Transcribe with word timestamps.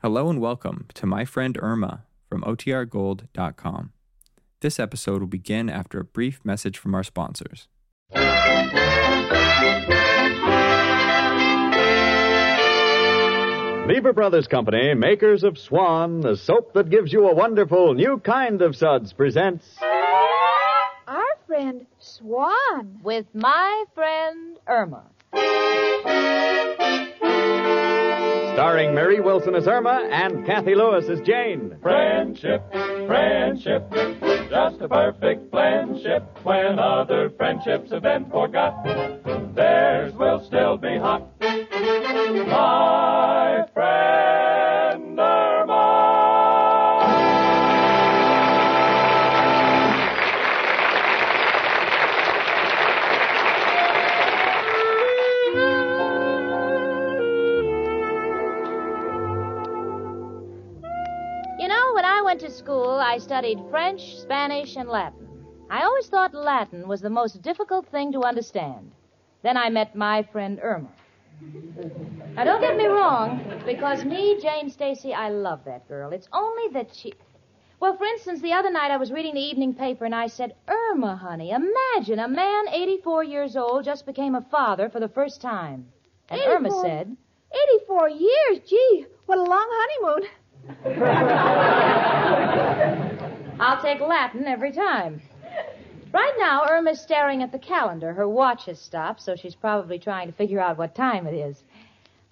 Hello 0.00 0.30
and 0.30 0.40
welcome 0.40 0.86
to 0.94 1.06
My 1.06 1.24
Friend 1.24 1.58
Irma 1.60 2.04
from 2.28 2.42
OTRGold.com. 2.42 3.92
This 4.60 4.78
episode 4.78 5.20
will 5.20 5.26
begin 5.26 5.68
after 5.68 5.98
a 5.98 6.04
brief 6.04 6.38
message 6.44 6.78
from 6.78 6.94
our 6.94 7.02
sponsors. 7.02 7.66
Lever 13.88 14.12
Brothers 14.12 14.46
Company, 14.46 14.94
makers 14.94 15.42
of 15.42 15.58
Swan, 15.58 16.20
the 16.20 16.36
soap 16.36 16.74
that 16.74 16.90
gives 16.90 17.12
you 17.12 17.26
a 17.26 17.34
wonderful 17.34 17.94
new 17.94 18.20
kind 18.20 18.62
of 18.62 18.76
suds, 18.76 19.12
presents. 19.12 19.66
Our 21.08 21.24
friend 21.48 21.86
Swan. 21.98 23.00
with 23.02 23.26
my 23.34 23.84
friend 23.96 24.60
Irma. 24.68 25.02
Starring 28.58 28.92
Marie 28.92 29.20
Wilson 29.20 29.54
as 29.54 29.68
Irma 29.68 30.08
and 30.10 30.44
Cathy 30.44 30.74
Lewis 30.74 31.08
as 31.08 31.20
Jane. 31.20 31.78
Friendship, 31.80 32.60
friendship, 33.06 33.88
just 34.50 34.80
a 34.80 34.88
perfect 34.88 35.48
friendship. 35.52 36.24
When 36.42 36.80
other 36.80 37.30
friendships 37.36 37.92
have 37.92 38.02
been 38.02 38.28
forgot, 38.28 38.82
theirs 39.54 40.12
will 40.14 40.44
still 40.44 40.76
be 40.76 40.98
hot. 40.98 41.30
My 41.40 42.97
went 62.28 62.40
to 62.42 62.50
school, 62.50 62.90
I 63.00 63.16
studied 63.16 63.58
French, 63.70 64.18
Spanish, 64.18 64.76
and 64.76 64.86
Latin. 64.86 65.26
I 65.70 65.84
always 65.84 66.08
thought 66.08 66.34
Latin 66.34 66.86
was 66.86 67.00
the 67.00 67.08
most 67.08 67.40
difficult 67.40 67.86
thing 67.86 68.12
to 68.12 68.20
understand. 68.22 68.92
Then 69.42 69.56
I 69.56 69.70
met 69.70 69.96
my 69.96 70.22
friend 70.24 70.60
Irma. 70.62 70.90
Now, 72.34 72.44
don't 72.44 72.60
get 72.60 72.76
me 72.76 72.84
wrong, 72.84 73.62
because 73.64 74.04
me, 74.04 74.38
Jane 74.42 74.68
Stacy, 74.68 75.14
I 75.14 75.30
love 75.30 75.64
that 75.64 75.88
girl. 75.88 76.10
It's 76.12 76.28
only 76.34 76.70
that 76.74 76.94
she. 76.94 77.14
Well, 77.80 77.96
for 77.96 78.04
instance, 78.04 78.42
the 78.42 78.52
other 78.52 78.70
night 78.70 78.90
I 78.90 78.98
was 78.98 79.10
reading 79.10 79.36
the 79.36 79.48
evening 79.50 79.72
paper 79.72 80.04
and 80.04 80.14
I 80.14 80.26
said, 80.26 80.54
Irma, 80.68 81.16
honey, 81.16 81.52
imagine 81.52 82.18
a 82.18 82.28
man 82.28 82.68
84 82.68 83.24
years 83.24 83.56
old 83.56 83.86
just 83.86 84.04
became 84.04 84.34
a 84.34 84.46
father 84.50 84.90
for 84.90 85.00
the 85.00 85.08
first 85.08 85.40
time. 85.40 85.86
And 86.28 86.42
Irma 86.42 86.72
said, 86.82 87.16
84 87.86 88.10
years. 88.10 88.58
Gee, 88.68 89.06
what 89.24 89.38
a 89.38 89.42
long 89.42 89.66
honeymoon. 89.70 90.28
I'll 93.60 93.82
take 93.82 94.00
Latin 94.00 94.46
every 94.46 94.72
time. 94.72 95.20
Right 96.12 96.34
now, 96.38 96.64
Irma's 96.68 97.00
staring 97.00 97.42
at 97.42 97.52
the 97.52 97.58
calendar. 97.58 98.12
Her 98.12 98.28
watch 98.28 98.64
has 98.66 98.80
stopped, 98.80 99.20
so 99.20 99.36
she's 99.36 99.54
probably 99.54 99.98
trying 99.98 100.26
to 100.28 100.32
figure 100.32 100.60
out 100.60 100.78
what 100.78 100.94
time 100.94 101.26
it 101.26 101.34
is. 101.34 101.62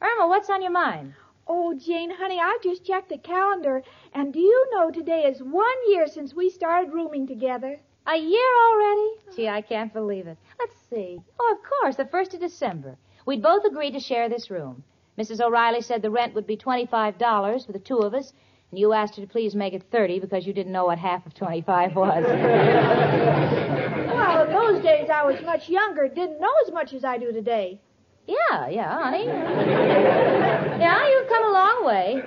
Irma, 0.00 0.28
what's 0.28 0.48
on 0.48 0.62
your 0.62 0.70
mind? 0.70 1.14
Oh, 1.48 1.74
Jane, 1.74 2.10
honey, 2.10 2.40
I've 2.40 2.62
just 2.62 2.84
checked 2.84 3.08
the 3.08 3.18
calendar, 3.18 3.82
and 4.14 4.32
do 4.32 4.40
you 4.40 4.66
know 4.72 4.90
today 4.90 5.24
is 5.24 5.42
one 5.42 5.76
year 5.88 6.06
since 6.06 6.34
we 6.34 6.50
started 6.50 6.92
rooming 6.92 7.26
together? 7.26 7.78
A 8.06 8.16
year 8.16 8.50
already? 8.68 9.10
Gee, 9.36 9.48
I 9.48 9.62
can't 9.62 9.92
believe 9.92 10.26
it. 10.26 10.38
Let's 10.58 10.76
see. 10.90 11.20
Oh, 11.38 11.52
of 11.52 11.62
course, 11.68 11.96
the 11.96 12.04
1st 12.04 12.34
of 12.34 12.40
December. 12.40 12.96
We'd 13.26 13.42
both 13.42 13.64
agreed 13.64 13.92
to 13.92 14.00
share 14.00 14.28
this 14.28 14.50
room. 14.50 14.84
Mrs. 15.18 15.40
O'Reilly 15.40 15.80
said 15.80 16.02
the 16.02 16.10
rent 16.10 16.34
would 16.34 16.46
be 16.46 16.56
$25 16.56 17.66
for 17.66 17.72
the 17.72 17.78
two 17.78 17.98
of 17.98 18.14
us, 18.14 18.32
and 18.70 18.78
you 18.78 18.92
asked 18.92 19.16
her 19.16 19.22
to 19.22 19.28
please 19.28 19.54
make 19.54 19.72
it 19.72 19.82
30 19.90 20.20
because 20.20 20.46
you 20.46 20.52
didn't 20.52 20.72
know 20.72 20.86
what 20.86 20.98
half 20.98 21.24
of 21.26 21.34
25 21.34 21.96
was. 21.96 22.24
Well, 24.16 24.44
in 24.44 24.52
those 24.52 24.82
days 24.82 25.08
I 25.10 25.24
was 25.24 25.40
much 25.42 25.68
younger, 25.68 26.08
didn't 26.08 26.40
know 26.40 26.52
as 26.66 26.72
much 26.72 26.92
as 26.94 27.04
I 27.04 27.18
do 27.18 27.32
today. 27.32 27.80
yeah, 28.26 28.68
yeah, 28.68 29.02
honey. 29.02 29.24
yeah, 29.26 31.08
you've 31.08 31.28
come 31.28 31.44
a 31.44 31.52
long 31.52 31.84
way. 31.84 32.22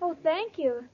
Oh, 0.00 0.16
thank 0.22 0.58
you. 0.58 0.84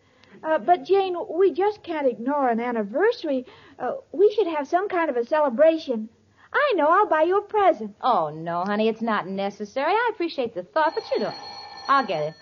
Uh, 0.42 0.58
but, 0.58 0.84
Jane, 0.84 1.16
we 1.30 1.52
just 1.52 1.82
can't 1.82 2.06
ignore 2.06 2.48
an 2.48 2.60
anniversary. 2.60 3.44
Uh, 3.78 3.94
we 4.12 4.32
should 4.34 4.46
have 4.46 4.68
some 4.68 4.88
kind 4.88 5.10
of 5.10 5.16
a 5.16 5.24
celebration. 5.26 6.08
I 6.52 6.72
know, 6.76 6.88
I'll 6.88 7.06
buy 7.06 7.22
you 7.22 7.38
a 7.38 7.42
present. 7.42 7.94
Oh, 8.00 8.30
no, 8.30 8.64
honey, 8.64 8.88
it's 8.88 9.02
not 9.02 9.26
necessary. 9.28 9.92
I 9.92 10.10
appreciate 10.12 10.54
the 10.54 10.62
thought, 10.62 10.94
but 10.94 11.04
you 11.14 11.20
don't. 11.20 11.34
I'll 11.88 12.06
get 12.06 12.22
it. 12.22 12.34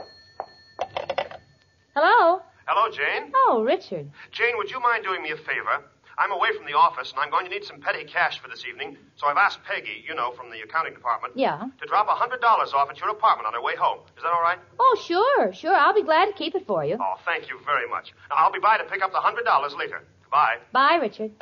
Hello? 1.94 2.42
Hello, 2.66 2.90
Jane. 2.90 3.32
Oh, 3.34 3.62
Richard. 3.64 4.10
Jane, 4.32 4.56
would 4.56 4.70
you 4.70 4.80
mind 4.80 5.04
doing 5.04 5.22
me 5.22 5.30
a 5.30 5.36
favor? 5.36 5.84
I'm 6.18 6.32
away 6.32 6.48
from 6.56 6.64
the 6.66 6.72
office, 6.72 7.10
and 7.12 7.20
I'm 7.20 7.30
going 7.30 7.44
to 7.44 7.50
need 7.50 7.64
some 7.64 7.78
petty 7.80 8.04
cash 8.04 8.38
for 8.40 8.48
this 8.48 8.64
evening, 8.66 8.96
so 9.16 9.26
I've 9.26 9.36
asked 9.36 9.58
Peggy, 9.64 10.02
you 10.08 10.14
know, 10.14 10.32
from 10.32 10.50
the 10.50 10.60
accounting 10.62 10.94
department, 10.94 11.34
Yeah. 11.36 11.60
to 11.80 11.86
drop 11.86 12.08
a 12.08 12.14
$100 12.14 12.40
off 12.74 12.88
at 12.90 12.98
your 12.98 13.10
apartment 13.10 13.46
on 13.46 13.52
her 13.52 13.60
way 13.62 13.76
home. 13.76 13.98
Is 14.16 14.22
that 14.22 14.32
all 14.32 14.40
right? 14.40 14.58
Oh, 14.80 14.96
sure, 15.06 15.52
sure. 15.52 15.74
I'll 15.74 15.94
be 15.94 16.02
glad 16.02 16.26
to 16.26 16.32
keep 16.32 16.54
it 16.54 16.66
for 16.66 16.84
you. 16.84 16.96
Oh, 16.98 17.14
thank 17.26 17.50
you 17.50 17.58
very 17.66 17.86
much. 17.88 18.14
Now, 18.30 18.36
I'll 18.38 18.52
be 18.52 18.60
by 18.60 18.78
to 18.78 18.84
pick 18.84 19.02
up 19.02 19.12
the 19.12 19.18
$100 19.18 19.78
later. 19.78 20.02
Bye. 20.30 20.56
Bye, 20.72 20.96
Richard. 20.96 21.32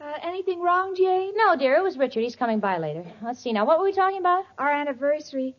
Uh, 0.00 0.14
anything 0.22 0.60
wrong, 0.62 0.94
Jane? 0.96 1.32
No, 1.36 1.56
dear, 1.56 1.76
it 1.76 1.82
was 1.82 1.98
Richard. 1.98 2.22
He's 2.22 2.36
coming 2.36 2.58
by 2.58 2.78
later. 2.78 3.04
Let's 3.22 3.40
see 3.40 3.52
now. 3.52 3.66
What 3.66 3.78
were 3.78 3.84
we 3.84 3.92
talking 3.92 4.18
about? 4.18 4.46
Our 4.58 4.72
anniversary. 4.72 5.54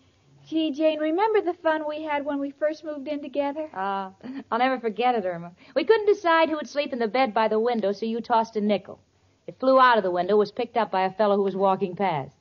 Gee, 0.48 0.72
Jane, 0.72 1.00
remember 1.00 1.42
the 1.42 1.54
fun 1.54 1.84
we 1.88 2.02
had 2.02 2.26
when 2.26 2.40
we 2.40 2.50
first 2.50 2.84
moved 2.84 3.08
in 3.08 3.22
together? 3.22 3.70
Uh, 3.72 4.10
I'll 4.52 4.58
never 4.58 4.80
forget 4.80 5.14
it, 5.14 5.26
Irma. 5.26 5.52
We 5.76 5.84
couldn't 5.84 6.08
decide 6.08 6.50
who 6.50 6.56
would 6.56 6.68
sleep 6.68 6.92
in 6.92 6.98
the 6.98 7.08
bed 7.08 7.36
by 7.36 7.50
the 7.50 7.60
window, 7.60 7.92
so 7.92 8.08
you 8.08 8.20
tossed 8.20 8.56
a 8.56 8.62
nickel. 8.62 9.00
It 9.46 9.60
flew 9.60 9.80
out 9.80 9.98
of 9.98 10.04
the 10.04 10.10
window, 10.10 10.38
was 10.38 10.52
picked 10.52 10.76
up 10.76 10.90
by 10.90 11.04
a 11.04 11.14
fellow 11.14 11.36
who 11.36 11.44
was 11.44 11.56
walking 11.56 11.96
past. 11.96 12.36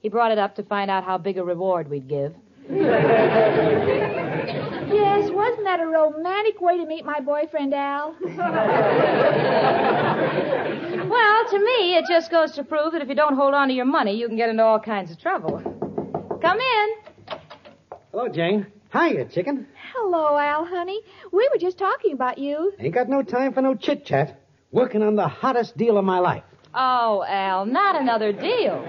He 0.00 0.08
brought 0.08 0.32
it 0.32 0.38
up 0.38 0.56
to 0.56 0.64
find 0.64 0.90
out 0.90 1.04
how 1.04 1.18
big 1.18 1.38
a 1.38 1.44
reward 1.44 1.88
we'd 1.88 2.08
give. 2.08 2.34
Yes, 4.84 5.30
wasn't 5.30 5.64
that 5.64 5.80
a 5.80 5.86
romantic 5.86 6.60
way 6.60 6.76
to 6.78 6.86
meet 6.86 7.04
my 7.04 7.18
boyfriend, 7.18 7.74
Al? 7.74 8.14
Well, 11.14 11.48
to 11.50 11.58
me, 11.60 11.94
it 11.94 12.06
just 12.08 12.28
goes 12.28 12.50
to 12.52 12.64
prove 12.64 12.92
that 12.92 13.00
if 13.00 13.08
you 13.08 13.14
don't 13.14 13.36
hold 13.36 13.54
on 13.54 13.68
to 13.68 13.74
your 13.74 13.84
money, 13.84 14.16
you 14.16 14.26
can 14.26 14.36
get 14.36 14.48
into 14.48 14.64
all 14.64 14.80
kinds 14.80 15.12
of 15.12 15.20
trouble. 15.20 15.60
Come 16.42 16.58
in. 16.58 16.88
Hello, 18.10 18.26
Jane. 18.28 18.66
Hiya, 18.92 19.26
chicken. 19.26 19.68
Hello, 19.92 20.36
Al, 20.36 20.64
honey. 20.64 21.00
We 21.30 21.48
were 21.52 21.60
just 21.60 21.78
talking 21.78 22.14
about 22.14 22.38
you. 22.38 22.72
Ain't 22.80 22.94
got 22.94 23.08
no 23.08 23.22
time 23.22 23.52
for 23.52 23.62
no 23.62 23.76
chit 23.76 24.04
chat. 24.04 24.40
Working 24.72 25.02
on 25.02 25.14
the 25.14 25.28
hottest 25.28 25.76
deal 25.76 25.98
of 25.98 26.04
my 26.04 26.18
life. 26.18 26.42
Oh, 26.74 27.24
Al, 27.28 27.64
not 27.64 27.94
another 27.94 28.32
deal. 28.32 28.82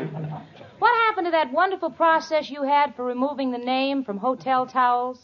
What 0.80 0.96
happened 1.06 1.28
to 1.28 1.32
that 1.32 1.54
wonderful 1.54 1.92
process 1.92 2.50
you 2.50 2.64
had 2.64 2.96
for 2.96 3.06
removing 3.06 3.52
the 3.52 3.60
name 3.60 4.04
from 4.04 4.18
hotel 4.18 4.66
towels? 4.66 5.22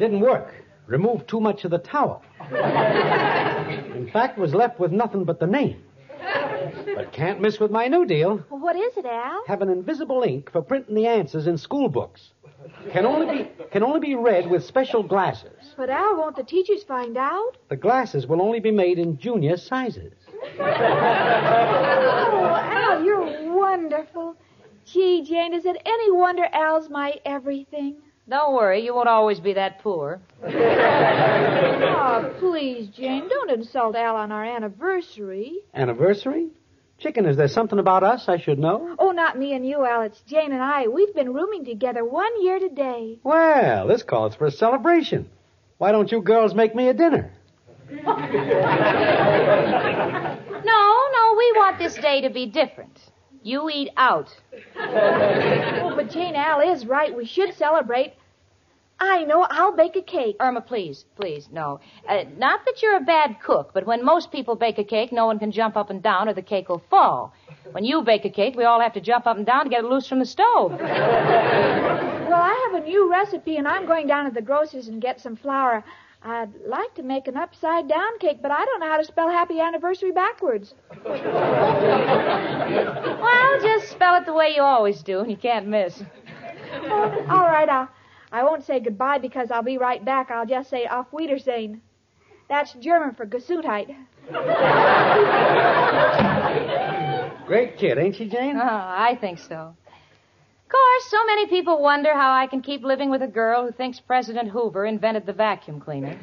Didn't 0.00 0.18
work. 0.20 0.52
Removed 0.88 1.28
too 1.28 1.40
much 1.40 1.64
of 1.64 1.70
the 1.70 1.78
towel. 1.78 2.24
In 2.50 4.08
fact, 4.12 4.38
was 4.38 4.54
left 4.54 4.78
with 4.80 4.92
nothing 4.92 5.24
but 5.24 5.38
the 5.40 5.46
name. 5.46 5.82
But 6.94 7.12
can't 7.12 7.40
miss 7.40 7.60
with 7.60 7.70
my 7.70 7.86
new 7.88 8.04
deal. 8.06 8.44
Well, 8.50 8.60
what 8.60 8.76
is 8.76 8.96
it, 8.96 9.04
Al? 9.06 9.44
Have 9.46 9.62
an 9.62 9.68
invisible 9.68 10.22
ink 10.22 10.50
for 10.50 10.62
printing 10.62 10.94
the 10.94 11.06
answers 11.06 11.46
in 11.46 11.58
school 11.58 11.88
books. 11.88 12.32
Can 12.92 13.06
only 13.06 13.26
be 13.26 13.48
can 13.70 13.82
only 13.82 14.00
be 14.00 14.14
read 14.14 14.48
with 14.50 14.64
special 14.64 15.02
glasses. 15.02 15.74
But, 15.76 15.90
Al, 15.90 16.16
won't 16.16 16.36
the 16.36 16.42
teachers 16.42 16.82
find 16.82 17.16
out? 17.16 17.56
The 17.68 17.76
glasses 17.76 18.26
will 18.26 18.42
only 18.42 18.60
be 18.60 18.70
made 18.70 18.98
in 18.98 19.18
junior 19.18 19.56
sizes. 19.56 20.12
Oh, 20.58 20.64
Al, 22.60 23.04
you're 23.04 23.52
wonderful. 23.54 24.36
Gee, 24.84 25.22
Jane, 25.22 25.54
is 25.54 25.64
it 25.66 25.80
any 25.84 26.10
wonder 26.12 26.46
Al's 26.52 26.88
my 26.88 27.14
everything? 27.24 27.96
Don't 28.28 28.54
worry, 28.54 28.84
you 28.84 28.94
won't 28.94 29.08
always 29.08 29.40
be 29.40 29.54
that 29.54 29.80
poor. 29.80 30.20
Oh, 32.10 32.34
please, 32.38 32.88
Jane, 32.88 33.28
don't 33.28 33.50
insult 33.50 33.94
Al 33.94 34.16
on 34.16 34.32
our 34.32 34.44
anniversary. 34.44 35.58
Anniversary? 35.74 36.48
Chicken, 36.98 37.26
is 37.26 37.36
there 37.36 37.48
something 37.48 37.78
about 37.78 38.02
us 38.02 38.28
I 38.28 38.38
should 38.38 38.58
know? 38.58 38.96
Oh, 38.98 39.10
not 39.12 39.38
me 39.38 39.52
and 39.52 39.64
you, 39.66 39.84
Al. 39.84 40.02
It's 40.02 40.20
Jane 40.22 40.52
and 40.52 40.62
I. 40.62 40.88
We've 40.88 41.14
been 41.14 41.32
rooming 41.32 41.64
together 41.64 42.04
one 42.04 42.42
year 42.42 42.58
today. 42.58 43.18
Well, 43.22 43.86
this 43.86 44.02
calls 44.02 44.34
for 44.34 44.46
a 44.46 44.50
celebration. 44.50 45.28
Why 45.76 45.92
don't 45.92 46.10
you 46.10 46.22
girls 46.22 46.54
make 46.54 46.74
me 46.74 46.88
a 46.88 46.94
dinner? 46.94 47.30
No, 50.64 51.02
no, 51.12 51.34
we 51.38 51.52
want 51.56 51.78
this 51.78 51.94
day 51.94 52.22
to 52.22 52.30
be 52.30 52.46
different. 52.46 52.98
You 53.42 53.70
eat 53.70 53.90
out. 53.96 54.28
Oh, 54.80 55.92
but 55.94 56.10
Jane, 56.10 56.34
Al 56.34 56.60
is 56.60 56.84
right. 56.86 57.14
We 57.16 57.24
should 57.24 57.54
celebrate. 57.54 58.14
I 59.00 59.24
know. 59.24 59.46
I'll 59.48 59.76
bake 59.76 59.96
a 59.96 60.02
cake. 60.02 60.36
Irma, 60.40 60.60
please, 60.60 61.04
please, 61.16 61.48
no. 61.52 61.80
Uh, 62.08 62.24
not 62.36 62.64
that 62.64 62.82
you're 62.82 62.96
a 62.96 63.00
bad 63.00 63.40
cook, 63.40 63.70
but 63.72 63.86
when 63.86 64.04
most 64.04 64.32
people 64.32 64.56
bake 64.56 64.78
a 64.78 64.84
cake, 64.84 65.12
no 65.12 65.26
one 65.26 65.38
can 65.38 65.52
jump 65.52 65.76
up 65.76 65.90
and 65.90 66.02
down 66.02 66.28
or 66.28 66.34
the 66.34 66.42
cake 66.42 66.68
will 66.68 66.82
fall. 66.90 67.32
When 67.70 67.84
you 67.84 68.02
bake 68.02 68.24
a 68.24 68.30
cake, 68.30 68.56
we 68.56 68.64
all 68.64 68.80
have 68.80 68.94
to 68.94 69.00
jump 69.00 69.26
up 69.26 69.36
and 69.36 69.46
down 69.46 69.64
to 69.64 69.70
get 69.70 69.84
it 69.84 69.86
loose 69.88 70.08
from 70.08 70.18
the 70.18 70.26
stove. 70.26 70.72
Well, 72.28 72.42
I 72.42 72.68
have 72.70 72.82
a 72.82 72.86
new 72.86 73.10
recipe, 73.10 73.56
and 73.56 73.66
I'm 73.66 73.86
going 73.86 74.06
down 74.06 74.26
to 74.26 74.30
the 74.30 74.42
grocer's 74.42 74.88
and 74.88 75.00
get 75.00 75.18
some 75.18 75.34
flour. 75.34 75.82
I'd 76.22 76.50
like 76.66 76.94
to 76.96 77.02
make 77.02 77.26
an 77.26 77.38
upside 77.38 77.88
down 77.88 78.18
cake, 78.18 78.40
but 78.42 78.50
I 78.50 78.66
don't 78.66 78.80
know 78.80 78.86
how 78.86 78.98
to 78.98 79.04
spell 79.04 79.30
happy 79.30 79.60
anniversary 79.60 80.12
backwards. 80.12 80.74
Well, 83.18 83.60
just 83.60 83.90
spell 83.90 84.16
it 84.16 84.26
the 84.26 84.34
way 84.34 84.52
you 84.54 84.62
always 84.62 85.02
do, 85.02 85.20
and 85.20 85.30
you 85.30 85.38
can't 85.38 85.66
miss. 85.66 86.02
Oh, 86.82 87.26
all 87.30 87.46
right, 87.46 87.68
I'll, 87.68 87.88
I 88.30 88.42
won't 88.42 88.64
say 88.64 88.80
goodbye 88.80 89.18
because 89.18 89.50
I'll 89.50 89.62
be 89.62 89.78
right 89.78 90.04
back. 90.04 90.30
I'll 90.30 90.46
just 90.46 90.70
say 90.70 90.86
auf 90.86 91.06
Wiedersehen. 91.12 91.80
That's 92.48 92.72
German 92.74 93.14
for 93.14 93.26
Gesundheit. 93.26 93.94
Great 97.46 97.78
kid, 97.78 97.98
ain't 97.98 98.16
she, 98.16 98.28
Jane? 98.28 98.56
Oh, 98.56 98.62
I 98.62 99.16
think 99.20 99.38
so. 99.38 99.54
Of 99.54 100.72
course, 100.72 101.10
so 101.10 101.24
many 101.26 101.46
people 101.46 101.80
wonder 101.80 102.12
how 102.12 102.32
I 102.32 102.46
can 102.46 102.60
keep 102.60 102.82
living 102.82 103.10
with 103.10 103.22
a 103.22 103.26
girl 103.26 103.64
who 103.64 103.72
thinks 103.72 104.00
President 104.00 104.50
Hoover 104.50 104.84
invented 104.84 105.24
the 105.24 105.32
vacuum 105.32 105.80
cleaner. 105.80 106.10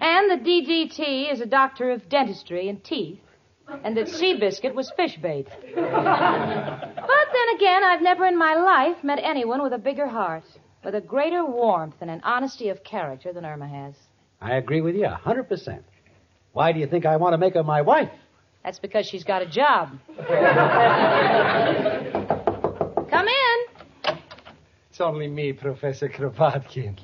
and 0.00 0.30
that 0.30 0.42
DDT 0.44 1.32
is 1.32 1.40
a 1.40 1.46
doctor 1.46 1.92
of 1.92 2.08
dentistry 2.08 2.68
and 2.68 2.82
teeth. 2.82 3.20
And 3.84 3.96
that 3.96 4.06
Seabiscuit 4.06 4.74
was 4.74 4.90
fish 4.96 5.16
bait. 5.16 5.46
but 5.74 5.74
then 5.74 7.56
again, 7.56 7.84
I've 7.84 8.02
never 8.02 8.26
in 8.26 8.36
my 8.36 8.54
life 8.54 9.02
met 9.04 9.20
anyone 9.22 9.62
with 9.62 9.72
a 9.72 9.78
bigger 9.78 10.08
heart, 10.08 10.44
with 10.84 10.94
a 10.94 11.00
greater 11.00 11.44
warmth 11.44 11.96
and 12.00 12.10
an 12.10 12.20
honesty 12.24 12.68
of 12.68 12.84
character 12.84 13.32
than 13.32 13.44
Irma 13.44 13.66
has. 13.66 13.94
I 14.40 14.56
agree 14.56 14.80
with 14.80 14.94
you 14.94 15.06
a 15.06 15.20
100%. 15.24 15.80
Why 16.52 16.72
do 16.72 16.80
you 16.80 16.86
think 16.86 17.06
I 17.06 17.16
want 17.16 17.32
to 17.32 17.38
make 17.38 17.54
her 17.54 17.64
my 17.64 17.82
wife? 17.82 18.10
That's 18.62 18.78
because 18.78 19.06
she's 19.06 19.24
got 19.24 19.42
a 19.42 19.46
job. 19.46 19.90
Come 23.10 23.26
in. 23.28 24.18
It's 24.90 25.00
only 25.00 25.26
me, 25.26 25.52
Professor 25.52 26.08
Kropotkin. 26.08 26.96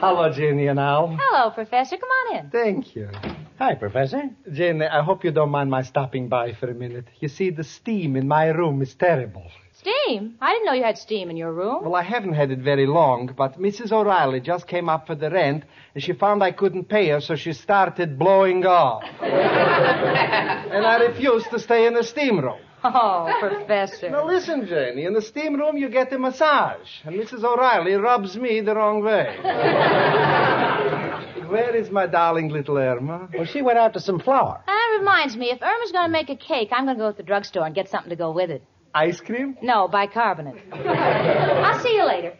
Hello, 0.00 0.32
Jenny 0.32 0.68
and 0.68 0.80
Al. 0.80 1.16
Hello, 1.20 1.50
Professor. 1.50 1.96
Come 1.96 2.08
on 2.08 2.36
in. 2.38 2.50
Thank 2.50 2.96
you. 2.96 3.10
Hi, 3.58 3.74
Professor. 3.74 4.22
Jenny, 4.50 4.86
I 4.86 5.02
hope 5.02 5.24
you 5.24 5.30
don't 5.30 5.50
mind 5.50 5.70
my 5.70 5.82
stopping 5.82 6.28
by 6.28 6.54
for 6.54 6.70
a 6.70 6.74
minute. 6.74 7.06
You 7.20 7.28
see, 7.28 7.50
the 7.50 7.64
steam 7.64 8.16
in 8.16 8.26
my 8.26 8.46
room 8.46 8.80
is 8.80 8.94
terrible. 8.94 9.50
Steam? 9.88 10.36
I 10.40 10.52
didn't 10.52 10.66
know 10.66 10.72
you 10.72 10.82
had 10.82 10.98
steam 10.98 11.30
in 11.30 11.36
your 11.36 11.52
room. 11.52 11.82
Well, 11.82 11.94
I 11.94 12.02
haven't 12.02 12.34
had 12.34 12.50
it 12.50 12.58
very 12.58 12.86
long, 12.86 13.32
but 13.36 13.60
Mrs. 13.60 13.92
O'Reilly 13.92 14.40
just 14.40 14.66
came 14.66 14.88
up 14.88 15.06
for 15.06 15.14
the 15.14 15.30
rent, 15.30 15.64
and 15.94 16.02
she 16.02 16.12
found 16.12 16.42
I 16.42 16.52
couldn't 16.52 16.88
pay 16.88 17.08
her, 17.08 17.20
so 17.20 17.36
she 17.36 17.52
started 17.52 18.18
blowing 18.18 18.66
off. 18.66 19.02
and 19.20 20.86
I 20.86 20.98
refused 21.06 21.50
to 21.50 21.58
stay 21.58 21.86
in 21.86 21.94
the 21.94 22.04
steam 22.04 22.40
room. 22.40 22.58
Oh, 22.84 23.28
Professor. 23.40 24.10
Now 24.10 24.26
listen, 24.26 24.66
Janie, 24.66 25.04
in 25.04 25.12
the 25.12 25.22
steam 25.22 25.56
room 25.56 25.76
you 25.76 25.88
get 25.88 26.12
a 26.12 26.18
massage, 26.18 26.88
and 27.04 27.16
Mrs. 27.16 27.42
O'Reilly 27.42 27.94
rubs 27.94 28.36
me 28.36 28.60
the 28.60 28.74
wrong 28.74 29.02
way. 29.02 29.36
Where 31.48 31.74
is 31.74 31.90
my 31.90 32.06
darling 32.06 32.50
little 32.50 32.76
Irma? 32.76 33.28
Well, 33.34 33.46
she 33.46 33.62
went 33.62 33.78
out 33.78 33.94
to 33.94 34.00
some 34.00 34.20
flour. 34.20 34.60
Ah, 34.60 34.64
that 34.66 34.96
reminds 34.98 35.36
me, 35.36 35.50
if 35.50 35.62
Irma's 35.62 35.92
going 35.92 36.06
to 36.06 36.12
make 36.12 36.28
a 36.28 36.36
cake, 36.36 36.68
I'm 36.72 36.84
going 36.84 36.98
to 36.98 37.02
go 37.02 37.10
to 37.10 37.16
the 37.16 37.22
drugstore 37.22 37.64
and 37.64 37.74
get 37.74 37.88
something 37.88 38.10
to 38.10 38.16
go 38.16 38.30
with 38.30 38.50
it. 38.50 38.62
Ice 38.94 39.20
cream? 39.20 39.56
No, 39.62 39.88
bicarbonate. 39.88 40.60
I'll 40.72 41.80
see 41.80 41.94
you 41.94 42.06
later. 42.06 42.36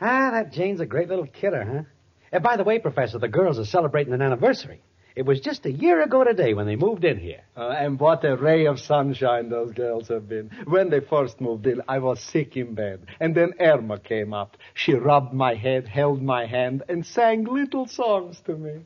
Ah, 0.00 0.30
that 0.32 0.52
Jane's 0.52 0.80
a 0.80 0.86
great 0.86 1.08
little 1.08 1.26
kidder, 1.26 1.64
huh? 1.64 2.36
Uh, 2.36 2.40
by 2.40 2.56
the 2.56 2.64
way, 2.64 2.78
Professor, 2.78 3.18
the 3.18 3.28
girls 3.28 3.58
are 3.58 3.64
celebrating 3.64 4.12
an 4.12 4.22
anniversary. 4.22 4.80
It 5.16 5.26
was 5.26 5.40
just 5.40 5.66
a 5.66 5.72
year 5.72 6.00
ago 6.02 6.22
today 6.22 6.54
when 6.54 6.66
they 6.66 6.76
moved 6.76 7.04
in 7.04 7.18
here. 7.18 7.40
Uh, 7.56 7.70
and 7.70 7.98
what 7.98 8.24
a 8.24 8.36
ray 8.36 8.66
of 8.66 8.78
sunshine 8.78 9.48
those 9.48 9.72
girls 9.72 10.06
have 10.08 10.28
been. 10.28 10.50
When 10.66 10.90
they 10.90 11.00
first 11.00 11.40
moved 11.40 11.66
in, 11.66 11.82
I 11.88 11.98
was 11.98 12.20
sick 12.20 12.56
in 12.56 12.74
bed. 12.74 13.06
And 13.18 13.34
then 13.34 13.54
Irma 13.58 13.98
came 13.98 14.32
up. 14.32 14.56
She 14.74 14.92
rubbed 14.94 15.32
my 15.32 15.54
head, 15.54 15.88
held 15.88 16.22
my 16.22 16.46
hand, 16.46 16.84
and 16.88 17.04
sang 17.04 17.44
little 17.44 17.86
songs 17.88 18.40
to 18.42 18.54
me. 18.56 18.82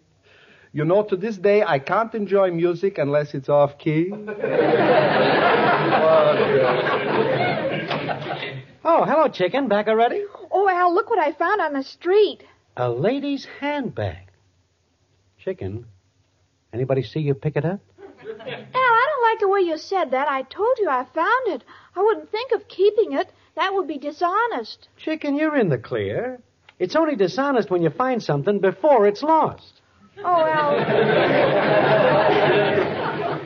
You 0.73 0.85
know, 0.85 1.03
to 1.05 1.17
this 1.17 1.37
day, 1.37 1.63
I 1.63 1.79
can't 1.79 2.15
enjoy 2.15 2.51
music 2.51 2.97
unless 2.99 3.35
it's 3.35 3.49
off 3.49 3.79
key. 3.79 4.13
Oh, 8.85 9.05
hello, 9.05 9.29
chicken. 9.29 9.69
Back 9.69 9.87
already? 9.87 10.25
Oh, 10.51 10.69
Al, 10.69 10.93
look 10.93 11.09
what 11.09 11.19
I 11.19 11.33
found 11.33 11.61
on 11.61 11.73
the 11.73 11.85
street. 11.85 12.43
A 12.77 12.91
lady's 12.91 13.47
handbag. 13.61 14.29
Chicken, 15.39 15.87
anybody 16.73 17.03
see 17.03 17.21
you 17.21 17.35
pick 17.35 17.57
it 17.57 17.65
up? 17.65 17.81
Al, 18.21 18.27
I 18.35 19.07
don't 19.09 19.31
like 19.31 19.39
the 19.41 19.49
way 19.49 19.61
you 19.61 19.79
said 19.79 20.11
that. 20.11 20.29
I 20.29 20.43
told 20.43 20.79
you 20.79 20.89
I 20.89 21.05
found 21.15 21.49
it. 21.49 21.65
I 21.97 22.01
wouldn't 22.03 22.31
think 22.31 22.53
of 22.53 22.67
keeping 22.69 23.13
it. 23.13 23.31
That 23.55 23.73
would 23.73 23.87
be 23.87 23.99
dishonest. 23.99 24.89
Chicken, 24.97 25.37
you're 25.37 25.57
in 25.57 25.69
the 25.69 25.79
clear. 25.79 26.41
It's 26.79 26.97
only 26.97 27.15
dishonest 27.15 27.71
when 27.71 27.83
you 27.83 27.91
find 27.91 28.23
something 28.23 28.59
before 28.59 29.07
it's 29.07 29.23
lost. 29.23 29.82
Oh, 30.19 30.23
Al. 30.25 30.77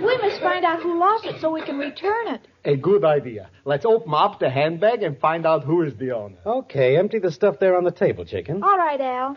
we 0.04 0.16
must 0.18 0.40
find 0.40 0.64
out 0.64 0.82
who 0.82 0.98
lost 0.98 1.24
it 1.24 1.40
so 1.40 1.50
we 1.50 1.62
can 1.62 1.78
return 1.78 2.28
it. 2.28 2.46
A 2.64 2.76
good 2.76 3.04
idea. 3.04 3.48
Let's 3.64 3.84
open 3.84 4.12
up 4.14 4.40
the 4.40 4.50
handbag 4.50 5.02
and 5.02 5.18
find 5.18 5.46
out 5.46 5.64
who 5.64 5.82
is 5.82 5.94
the 5.96 6.10
owner. 6.12 6.36
Okay, 6.44 6.96
empty 6.98 7.18
the 7.18 7.30
stuff 7.30 7.58
there 7.60 7.76
on 7.76 7.84
the 7.84 7.92
table, 7.92 8.24
chicken. 8.24 8.62
All 8.62 8.76
right, 8.76 9.00
Al. 9.00 9.36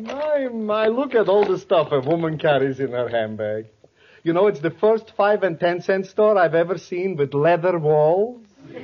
My, 0.00 0.48
my, 0.48 0.86
look 0.86 1.14
at 1.14 1.28
all 1.28 1.44
the 1.44 1.58
stuff 1.58 1.88
a 1.90 1.98
woman 2.00 2.38
carries 2.38 2.78
in 2.78 2.92
her 2.92 3.08
handbag. 3.08 3.66
You 4.22 4.32
know, 4.32 4.46
it's 4.46 4.60
the 4.60 4.70
first 4.70 5.12
five 5.16 5.42
and 5.42 5.58
ten 5.58 5.82
cent 5.82 6.06
store 6.06 6.38
I've 6.38 6.54
ever 6.54 6.78
seen 6.78 7.16
with 7.16 7.34
leather 7.34 7.78
walls. 7.78 8.44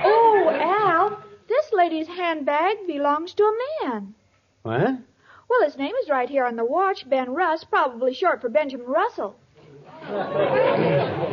Oh, 0.00 0.48
Al, 0.52 1.22
this 1.48 1.72
lady's 1.72 2.06
handbag 2.06 2.86
belongs 2.86 3.34
to 3.34 3.42
a 3.42 3.86
man. 3.86 4.14
What? 4.62 4.98
Well, 5.48 5.62
his 5.64 5.78
name 5.78 5.94
is 6.02 6.10
right 6.10 6.28
here 6.28 6.44
on 6.44 6.56
the 6.56 6.64
watch, 6.64 7.08
Ben 7.08 7.32
Russ, 7.32 7.64
probably 7.64 8.12
short 8.14 8.40
for 8.40 8.48
Benjamin 8.48 8.86
Russell. 8.86 9.36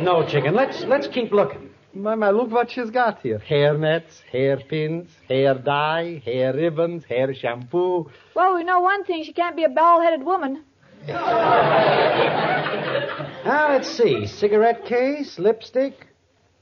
No, 0.00 0.26
chicken. 0.28 0.54
Let's 0.54 0.82
let's 0.84 1.06
keep 1.06 1.32
looking. 1.32 1.70
My, 1.94 2.14
my, 2.14 2.30
look 2.30 2.50
what 2.50 2.70
she's 2.70 2.90
got 2.90 3.22
here. 3.22 3.38
Hair 3.38 3.78
nets, 3.78 4.22
hair 4.30 4.58
pins, 4.58 5.08
hair 5.28 5.54
dye, 5.54 6.20
hair 6.24 6.52
ribbons, 6.52 7.04
hair 7.04 7.32
shampoo. 7.32 8.10
Well, 8.34 8.54
we 8.54 8.64
know 8.64 8.80
one 8.80 9.04
thing. 9.04 9.24
She 9.24 9.32
can't 9.32 9.56
be 9.56 9.64
a 9.64 9.70
bald-headed 9.70 10.22
woman. 10.22 10.62
Now, 11.08 11.16
ah, 13.46 13.68
let's 13.70 13.88
see. 13.88 14.26
Cigarette 14.26 14.84
case, 14.84 15.38
lipstick. 15.38 16.06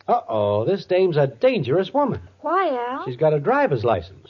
Uh-oh, 0.07 0.65
this 0.67 0.85
dame's 0.85 1.17
a 1.17 1.27
dangerous 1.27 1.93
woman. 1.95 2.21
Why, 2.41 2.69
Al? 2.69 3.05
She's 3.07 3.17
got 3.17 3.33
a 3.33 3.41
driver's 3.41 3.85
license. 3.85 4.29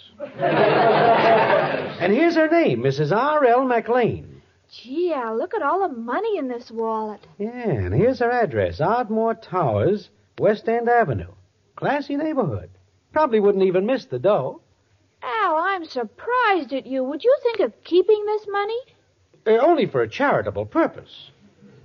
and 2.00 2.12
here's 2.12 2.36
her 2.36 2.48
name, 2.48 2.80
Mrs. 2.82 3.10
R.L. 3.16 3.64
McLean. 3.64 4.42
Gee, 4.70 5.12
Al, 5.12 5.36
look 5.36 5.54
at 5.54 5.62
all 5.62 5.80
the 5.88 5.94
money 5.94 6.38
in 6.38 6.48
this 6.48 6.70
wallet. 6.70 7.26
Yeah, 7.38 7.50
and 7.68 7.94
here's 7.94 8.20
her 8.20 8.30
address, 8.30 8.80
Ardmore 8.80 9.34
Towers, 9.34 10.10
West 10.38 10.68
End 10.68 10.88
Avenue. 10.88 11.32
Classy 11.76 12.16
neighborhood. 12.16 12.70
Probably 13.12 13.40
wouldn't 13.40 13.64
even 13.64 13.86
miss 13.86 14.04
the 14.06 14.18
dough. 14.18 14.60
Al, 15.22 15.56
I'm 15.56 15.84
surprised 15.84 16.72
at 16.72 16.86
you. 16.86 17.02
Would 17.04 17.24
you 17.24 17.36
think 17.42 17.60
of 17.60 17.72
keeping 17.84 18.24
this 18.26 18.46
money? 18.48 18.78
Uh, 19.46 19.50
only 19.58 19.86
for 19.86 20.02
a 20.02 20.08
charitable 20.08 20.66
purpose. 20.66 21.30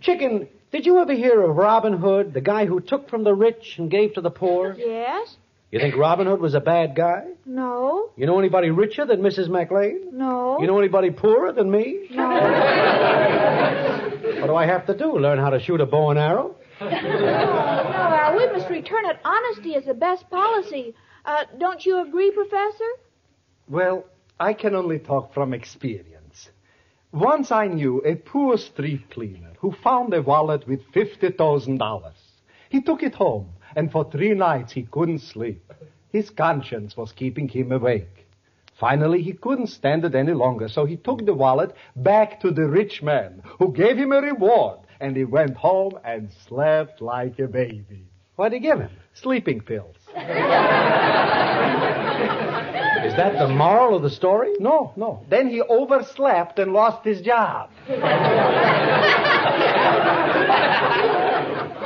Chicken, 0.01 0.47
did 0.71 0.85
you 0.85 0.99
ever 0.99 1.13
hear 1.13 1.41
of 1.41 1.55
Robin 1.55 1.93
Hood, 1.93 2.33
the 2.33 2.41
guy 2.41 2.65
who 2.65 2.79
took 2.79 3.09
from 3.09 3.23
the 3.23 3.33
rich 3.33 3.75
and 3.77 3.89
gave 3.89 4.13
to 4.13 4.21
the 4.21 4.29
poor? 4.29 4.75
Yes. 4.77 5.35
You 5.71 5.79
think 5.79 5.95
Robin 5.95 6.25
Hood 6.27 6.39
was 6.41 6.55
a 6.55 6.59
bad 6.59 6.95
guy? 6.95 7.25
No. 7.45 8.09
You 8.15 8.25
know 8.25 8.39
anybody 8.39 8.69
richer 8.71 9.05
than 9.05 9.21
Mrs. 9.21 9.49
McLean? 9.49 10.17
No. 10.17 10.59
You 10.59 10.67
know 10.67 10.79
anybody 10.79 11.11
poorer 11.11 11.51
than 11.53 11.69
me? 11.69 12.07
No. 12.11 12.27
What 14.39 14.47
do 14.47 14.55
I 14.55 14.65
have 14.65 14.85
to 14.87 14.97
do? 14.97 15.17
Learn 15.17 15.37
how 15.37 15.49
to 15.51 15.59
shoot 15.59 15.79
a 15.81 15.85
bow 15.85 16.09
and 16.11 16.17
arrow? 16.19 16.55
no, 16.81 16.87
Al, 16.87 18.37
we 18.37 18.47
must 18.47 18.69
return 18.69 19.05
it. 19.05 19.17
Honesty 19.23 19.73
is 19.73 19.85
the 19.85 19.93
best 19.93 20.29
policy. 20.29 20.95
Uh, 21.25 21.43
don't 21.59 21.85
you 21.85 21.99
agree, 22.01 22.31
Professor? 22.31 22.89
Well, 23.67 24.05
I 24.39 24.53
can 24.53 24.73
only 24.75 24.97
talk 24.99 25.33
from 25.33 25.53
experience. 25.53 26.18
Once 27.11 27.51
I 27.51 27.65
knew 27.65 28.03
a 28.05 28.13
poor 28.15 28.55
street 28.55 29.09
cleaner 29.09 29.53
who 29.57 29.71
found 29.71 30.13
a 30.13 30.21
wallet 30.21 30.67
with 30.67 30.85
$50,000. 30.91 32.11
He 32.69 32.81
took 32.81 33.01
it 33.01 33.15
home, 33.15 33.49
and 33.75 33.91
for 33.91 34.09
three 34.11 34.35
nights 34.35 34.73
he 34.73 34.83
couldn't 34.83 35.19
sleep. 35.19 35.73
His 36.11 36.29
conscience 36.29 36.95
was 36.95 37.11
keeping 37.11 37.47
him 37.47 37.71
awake. 37.71 38.27
Finally, 38.79 39.23
he 39.23 39.33
couldn't 39.33 39.67
stand 39.67 40.05
it 40.05 40.13
any 40.13 40.33
longer, 40.33 40.69
so 40.69 40.85
he 40.85 40.97
took 40.97 41.25
the 41.25 41.33
wallet 41.33 41.75
back 41.95 42.39
to 42.41 42.51
the 42.51 42.67
rich 42.67 43.01
man, 43.01 43.41
who 43.57 43.73
gave 43.73 43.97
him 43.97 44.11
a 44.11 44.21
reward, 44.21 44.79
and 44.99 45.17
he 45.17 45.23
went 45.25 45.57
home 45.57 45.97
and 46.05 46.31
slept 46.47 47.01
like 47.01 47.39
a 47.39 47.47
baby. 47.47 48.05
What'd 48.35 48.53
he 48.53 48.59
give 48.59 48.79
him? 48.79 48.91
Sleeping 49.13 49.61
pills. 49.61 49.95
Is 53.19 53.25
that 53.25 53.47
the 53.47 53.53
moral 53.53 53.97
of 53.97 54.01
the 54.01 54.09
story? 54.09 54.53
No, 54.61 54.93
no. 54.95 55.25
Then 55.29 55.49
he 55.49 55.61
overslept 55.61 56.57
and 56.57 56.71
lost 56.71 57.03
his 57.03 57.19
job. 57.19 57.69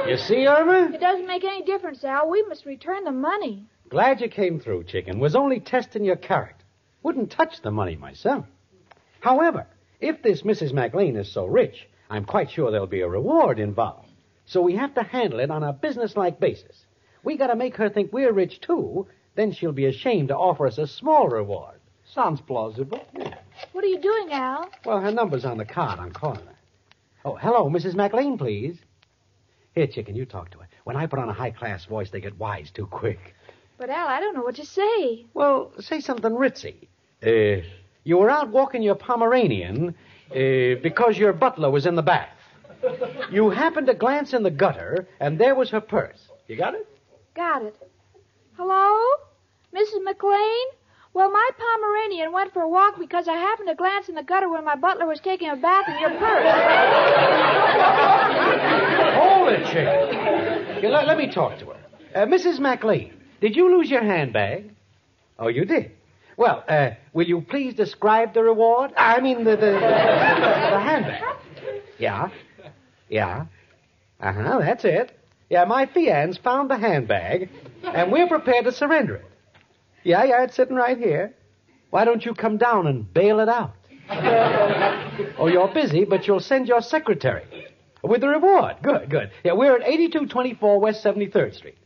You 0.07 0.17
see, 0.17 0.45
Irma? 0.45 0.91
It 0.93 0.99
doesn't 1.01 1.25
make 1.25 1.43
any 1.43 1.63
difference, 1.63 2.03
Al. 2.03 2.29
We 2.29 2.43
must 2.43 2.67
return 2.67 3.03
the 3.03 3.11
money. 3.11 3.65
Glad 3.89 4.21
you 4.21 4.29
came 4.29 4.59
through, 4.59 4.83
chicken. 4.83 5.17
Was 5.17 5.35
only 5.35 5.59
testing 5.59 6.05
your 6.05 6.17
character. 6.17 6.63
Wouldn't 7.01 7.31
touch 7.31 7.63
the 7.63 7.71
money 7.71 7.95
myself. 7.95 8.45
However, 9.19 9.65
if 9.99 10.21
this 10.21 10.43
Mrs. 10.43 10.71
McLean 10.71 11.15
is 11.15 11.31
so 11.31 11.47
rich, 11.47 11.89
I'm 12.11 12.25
quite 12.25 12.51
sure 12.51 12.69
there'll 12.69 12.85
be 12.85 13.01
a 13.01 13.09
reward 13.09 13.57
involved. 13.57 14.07
So 14.45 14.61
we 14.61 14.75
have 14.75 14.93
to 14.93 15.01
handle 15.01 15.39
it 15.39 15.49
on 15.49 15.63
a 15.63 15.73
businesslike 15.73 16.39
basis. 16.39 16.85
We 17.23 17.37
gotta 17.37 17.55
make 17.55 17.77
her 17.77 17.89
think 17.89 18.13
we're 18.13 18.33
rich 18.33 18.61
too, 18.61 19.07
then 19.35 19.51
she'll 19.51 19.71
be 19.71 19.85
ashamed 19.85 20.29
to 20.29 20.37
offer 20.37 20.67
us 20.67 20.77
a 20.77 20.87
small 20.87 21.27
reward. 21.27 21.79
Sounds 22.13 22.41
plausible. 22.41 23.03
What 23.71 23.83
are 23.83 23.87
you 23.87 23.99
doing, 23.99 24.31
Al? 24.31 24.69
Well, 24.85 24.99
her 24.99 25.11
number's 25.11 25.45
on 25.45 25.57
the 25.57 25.65
card. 25.65 25.99
I'm 25.99 26.11
calling 26.11 26.45
her. 26.45 26.55
Oh, 27.25 27.35
hello, 27.35 27.69
Mrs. 27.69 27.95
McLean, 27.95 28.37
please. 28.37 28.77
Here, 29.73 29.87
chicken, 29.87 30.15
you 30.15 30.25
talk 30.25 30.51
to 30.51 30.59
her. 30.59 30.67
When 30.83 30.95
I 30.95 31.07
put 31.07 31.19
on 31.19 31.29
a 31.29 31.33
high 31.33 31.51
class 31.51 31.85
voice, 31.85 32.09
they 32.11 32.21
get 32.21 32.37
wise 32.37 32.69
too 32.71 32.85
quick. 32.85 33.33
But, 33.77 33.89
Al, 33.89 34.07
I 34.07 34.19
don't 34.19 34.35
know 34.35 34.43
what 34.43 34.55
to 34.55 34.65
say. 34.65 35.25
Well, 35.33 35.71
say 35.79 35.99
something 36.01 36.31
ritzy. 36.31 36.87
Uh, 37.25 37.63
you 38.03 38.17
were 38.17 38.29
out 38.29 38.49
walking 38.49 38.83
your 38.83 38.95
Pomeranian 38.95 39.95
uh, 40.29 40.35
because 40.83 41.17
your 41.17 41.33
butler 41.33 41.71
was 41.71 41.85
in 41.85 41.95
the 41.95 42.01
bath. 42.03 42.29
You 43.31 43.49
happened 43.49 43.87
to 43.87 43.93
glance 43.93 44.33
in 44.33 44.43
the 44.43 44.51
gutter, 44.51 45.07
and 45.19 45.39
there 45.39 45.55
was 45.55 45.69
her 45.69 45.79
purse. 45.79 46.27
You 46.47 46.57
got 46.57 46.75
it? 46.75 46.87
Got 47.33 47.63
it. 47.63 47.75
Hello? 48.57 48.99
Mrs. 49.75 50.03
McLean? 50.03 50.67
Well, 51.13 51.31
my 51.31 51.49
Pomeranian 51.57 52.31
went 52.31 52.53
for 52.53 52.61
a 52.61 52.69
walk 52.69 52.99
because 52.99 53.27
I 53.27 53.33
happened 53.33 53.67
to 53.69 53.75
glance 53.75 54.09
in 54.09 54.15
the 54.15 54.23
gutter 54.23 54.49
when 54.49 54.63
my 54.65 54.75
butler 54.75 55.05
was 55.07 55.19
taking 55.19 55.49
a 55.49 55.55
bath 55.55 55.85
in 55.87 55.99
your 55.99 56.09
purse. 56.19 56.53
Hold 59.15 59.49
it, 59.49 59.65
chicken. 59.67 60.81
Here, 60.81 60.89
let, 60.89 61.07
let 61.07 61.17
me 61.17 61.31
talk 61.31 61.59
to 61.59 61.65
her. 61.67 61.77
Uh, 62.15 62.25
Mrs. 62.25 62.59
McLean, 62.59 63.13
did 63.41 63.55
you 63.55 63.75
lose 63.75 63.89
your 63.89 64.03
handbag? 64.03 64.71
Oh, 65.37 65.47
you 65.47 65.65
did? 65.65 65.91
Well, 66.37 66.63
uh, 66.67 66.91
will 67.13 67.27
you 67.27 67.41
please 67.41 67.75
describe 67.75 68.33
the 68.33 68.41
reward? 68.43 68.91
I 68.97 69.19
mean, 69.21 69.43
the, 69.43 69.51
the, 69.51 69.71
the 69.71 70.79
handbag. 70.79 71.21
Yeah. 71.99 72.29
Yeah. 73.07 73.45
Uh 74.19 74.33
huh, 74.33 74.59
that's 74.59 74.83
it. 74.83 75.17
Yeah, 75.53 75.65
my 75.65 75.85
fiance 75.85 76.41
found 76.41 76.71
the 76.71 76.77
handbag, 76.79 77.47
and 77.83 78.11
we're 78.11 78.27
prepared 78.27 78.65
to 78.65 78.71
surrender 78.71 79.17
it. 79.17 79.25
Yeah, 80.03 80.23
yeah, 80.23 80.45
it's 80.45 80.55
sitting 80.55 80.75
right 80.75 80.97
here. 80.97 81.35
Why 81.91 82.05
don't 82.05 82.25
you 82.25 82.33
come 82.33 82.57
down 82.57 82.87
and 82.87 83.13
bail 83.13 83.39
it 83.39 83.47
out? 83.47 83.75
oh, 85.37 85.45
you're 85.45 85.71
busy, 85.71 86.05
but 86.05 86.25
you'll 86.25 86.39
send 86.39 86.67
your 86.67 86.81
secretary. 86.81 87.43
With 88.01 88.21
the 88.21 88.29
reward. 88.29 88.77
Good, 88.81 89.11
good. 89.11 89.29
Yeah, 89.43 89.53
we're 89.53 89.75
at 89.75 89.87
8224 89.87 90.79
West 90.79 91.03
73rd 91.05 91.53
Street. 91.53 91.77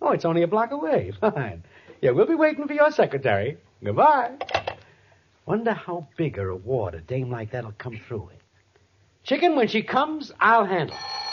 Oh, 0.00 0.12
it's 0.12 0.24
only 0.24 0.42
a 0.42 0.48
block 0.48 0.70
away. 0.70 1.12
Fine. 1.20 1.62
Yeah, 2.00 2.12
we'll 2.12 2.26
be 2.26 2.34
waiting 2.34 2.66
for 2.66 2.72
your 2.72 2.90
secretary. 2.90 3.58
Goodbye. 3.84 4.36
Wonder 5.44 5.74
how 5.74 6.08
big 6.16 6.38
a 6.38 6.46
reward 6.46 6.94
a 6.94 7.02
dame 7.02 7.30
like 7.30 7.50
that'll 7.50 7.72
come 7.72 8.00
through 8.08 8.28
with. 8.28 8.42
Chicken, 9.24 9.56
when 9.56 9.68
she 9.68 9.82
comes, 9.82 10.32
I'll 10.40 10.64
handle 10.64 10.96
it. 10.96 11.29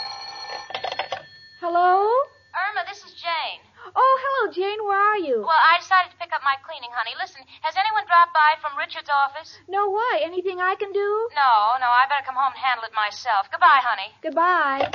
Hello? 1.60 2.06
Irma, 2.54 2.86
this 2.88 3.02
is 3.02 3.12
Jane. 3.18 3.58
Oh, 3.94 4.14
hello, 4.22 4.52
Jane. 4.52 4.78
Where 4.86 4.98
are 4.98 5.18
you? 5.18 5.42
Well, 5.42 5.58
I 5.58 5.78
decided 5.80 6.10
to 6.12 6.18
pick 6.18 6.30
up 6.32 6.42
my 6.44 6.54
cleaning, 6.62 6.90
honey. 6.94 7.18
Listen, 7.18 7.42
has 7.62 7.74
anyone 7.74 8.06
dropped 8.06 8.30
by 8.30 8.54
from 8.62 8.78
Richard's 8.78 9.10
office? 9.10 9.58
No, 9.66 9.90
why? 9.90 10.20
Anything 10.22 10.60
I 10.60 10.76
can 10.78 10.92
do? 10.92 11.28
No, 11.34 11.50
no, 11.82 11.90
I 11.90 12.06
better 12.08 12.22
come 12.24 12.36
home 12.38 12.52
and 12.54 12.62
handle 12.62 12.84
it 12.86 12.94
myself. 12.94 13.50
Goodbye, 13.50 13.82
honey. 13.82 14.14
Goodbye. 14.22 14.86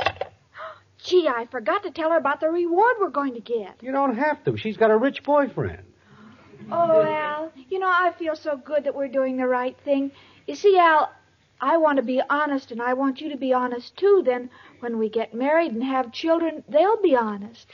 Gee, 1.04 1.28
I 1.28 1.44
forgot 1.52 1.82
to 1.84 1.90
tell 1.90 2.10
her 2.10 2.16
about 2.16 2.40
the 2.40 2.48
reward 2.48 2.96
we're 2.98 3.10
going 3.10 3.34
to 3.34 3.44
get. 3.44 3.76
You 3.82 3.92
don't 3.92 4.16
have 4.16 4.42
to. 4.44 4.56
She's 4.56 4.76
got 4.78 4.90
a 4.90 4.96
rich 4.96 5.22
boyfriend. 5.22 5.84
Oh, 6.72 7.02
Al, 7.02 7.52
you 7.68 7.78
know, 7.78 7.92
I 7.92 8.12
feel 8.18 8.36
so 8.36 8.56
good 8.56 8.84
that 8.84 8.94
we're 8.94 9.08
doing 9.12 9.36
the 9.36 9.46
right 9.46 9.76
thing. 9.84 10.12
You 10.46 10.54
see, 10.54 10.78
Al, 10.78 11.12
I 11.64 11.78
want 11.78 11.96
to 11.96 12.02
be 12.02 12.20
honest, 12.28 12.72
and 12.72 12.82
I 12.82 12.92
want 12.92 13.22
you 13.22 13.30
to 13.30 13.38
be 13.38 13.54
honest, 13.54 13.96
too. 13.96 14.22
Then, 14.22 14.50
when 14.80 14.98
we 14.98 15.08
get 15.08 15.32
married 15.32 15.72
and 15.72 15.82
have 15.82 16.12
children, 16.12 16.62
they'll 16.68 17.00
be 17.00 17.16
honest. 17.16 17.66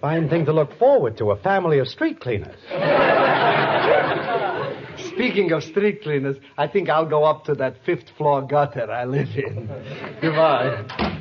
Fine 0.00 0.28
thing 0.28 0.44
to 0.44 0.52
look 0.52 0.78
forward 0.78 1.18
to, 1.18 1.32
a 1.32 1.36
family 1.36 1.80
of 1.80 1.88
street 1.88 2.20
cleaners. 2.20 2.54
Speaking 5.08 5.50
of 5.50 5.64
street 5.64 6.04
cleaners, 6.04 6.36
I 6.56 6.68
think 6.68 6.88
I'll 6.88 7.08
go 7.08 7.24
up 7.24 7.44
to 7.46 7.54
that 7.56 7.84
fifth 7.84 8.10
floor 8.16 8.42
gutter 8.42 8.88
I 8.88 9.04
live 9.06 9.34
in. 9.34 9.68
Goodbye. 10.20 11.20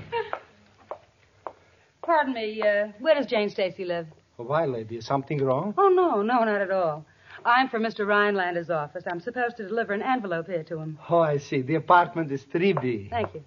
Pardon 2.03 2.35
me, 2.35 2.61
uh, 2.61 2.89
where 2.99 3.15
does 3.15 3.25
Jane 3.25 3.49
Stacy 3.49 3.83
live? 3.83 4.05
Why, 4.37 4.65
lady, 4.65 4.97
is 4.97 5.07
something 5.07 5.43
wrong? 5.43 5.73
Oh, 5.75 5.89
no, 5.89 6.21
no, 6.21 6.43
not 6.43 6.61
at 6.61 6.69
all. 6.69 7.03
I'm 7.45 7.69
from 7.69 7.83
Mr. 7.83 8.07
Rhinelander's 8.07 8.71
office. 8.71 9.03
I'm 9.05 9.19
supposed 9.19 9.57
to 9.57 9.67
deliver 9.67 9.93
an 9.93 10.01
envelope 10.01 10.47
here 10.47 10.63
to 10.63 10.79
him. 10.79 10.97
Oh, 11.07 11.19
I 11.19 11.37
see. 11.37 11.61
The 11.61 11.75
apartment 11.75 12.31
is 12.31 12.43
3B. 12.45 13.11
Thank 13.11 13.35
you. 13.35 13.43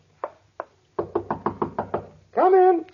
Come 2.33 2.55
in. 2.55 2.87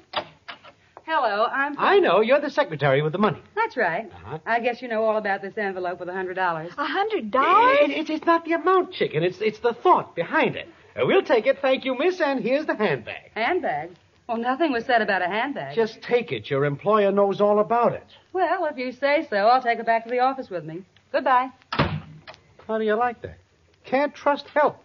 Hello, 1.04 1.44
I'm. 1.44 1.74
From... 1.74 1.84
I 1.84 1.98
know. 1.98 2.22
You're 2.22 2.40
the 2.40 2.48
secretary 2.48 3.02
with 3.02 3.12
the 3.12 3.18
money. 3.18 3.42
That's 3.54 3.76
right. 3.76 4.10
Uh-huh. 4.10 4.38
I 4.46 4.60
guess 4.60 4.80
you 4.80 4.88
know 4.88 5.04
all 5.04 5.18
about 5.18 5.42
this 5.42 5.52
envelope 5.58 6.00
with 6.00 6.08
a 6.08 6.14
hundred 6.14 6.34
dollars. 6.34 6.72
A 6.78 6.86
hundred 6.86 7.30
dollars? 7.30 7.78
It, 7.82 7.90
it, 7.90 8.10
it's 8.10 8.24
not 8.24 8.46
the 8.46 8.52
amount, 8.52 8.92
chicken. 8.92 9.22
It's, 9.22 9.38
it's 9.42 9.58
the 9.58 9.74
thought 9.74 10.16
behind 10.16 10.56
it. 10.56 10.66
Uh, 10.96 11.04
we'll 11.04 11.22
take 11.22 11.46
it. 11.46 11.58
Thank 11.60 11.84
you, 11.84 11.98
miss. 11.98 12.22
And 12.22 12.40
here's 12.40 12.64
the 12.64 12.74
handbag. 12.74 13.32
Handbag? 13.34 13.90
Well, 14.26 14.38
nothing 14.38 14.72
was 14.72 14.86
said 14.86 15.02
about 15.02 15.20
a 15.20 15.26
handbag. 15.26 15.74
Just 15.76 16.00
take 16.00 16.32
it. 16.32 16.48
Your 16.48 16.64
employer 16.64 17.12
knows 17.12 17.42
all 17.42 17.58
about 17.58 17.92
it. 17.92 18.06
Well, 18.32 18.64
if 18.64 18.78
you 18.78 18.92
say 18.92 19.26
so, 19.28 19.36
I'll 19.36 19.62
take 19.62 19.78
it 19.78 19.84
back 19.84 20.04
to 20.04 20.10
the 20.10 20.20
office 20.20 20.48
with 20.48 20.64
me. 20.64 20.84
Goodbye. 21.14 21.50
How 21.70 22.76
do 22.76 22.84
you 22.84 22.96
like 22.96 23.22
that? 23.22 23.38
Can't 23.84 24.12
trust 24.12 24.46
help. 24.52 24.84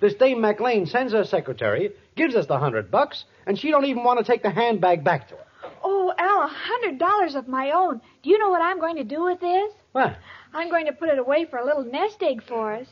This 0.00 0.14
Dame 0.14 0.40
McLean 0.40 0.86
sends 0.86 1.12
her 1.12 1.22
secretary, 1.22 1.92
gives 2.16 2.34
us 2.34 2.46
the 2.46 2.58
hundred 2.58 2.90
bucks, 2.90 3.26
and 3.46 3.58
she 3.58 3.70
don't 3.70 3.84
even 3.84 4.02
want 4.02 4.18
to 4.18 4.24
take 4.24 4.42
the 4.42 4.48
handbag 4.48 5.04
back 5.04 5.28
to 5.28 5.34
her. 5.34 5.44
Oh, 5.84 6.14
Al, 6.16 6.44
a 6.44 6.48
hundred 6.50 6.98
dollars 6.98 7.34
of 7.34 7.46
my 7.46 7.72
own. 7.72 8.00
Do 8.22 8.30
you 8.30 8.38
know 8.38 8.48
what 8.48 8.62
I'm 8.62 8.80
going 8.80 8.96
to 8.96 9.04
do 9.04 9.24
with 9.24 9.40
this? 9.40 9.70
What? 9.92 10.16
I'm 10.54 10.70
going 10.70 10.86
to 10.86 10.92
put 10.92 11.10
it 11.10 11.18
away 11.18 11.44
for 11.44 11.58
a 11.58 11.66
little 11.66 11.84
nest 11.84 12.22
egg 12.22 12.42
for 12.42 12.72
us. 12.72 12.86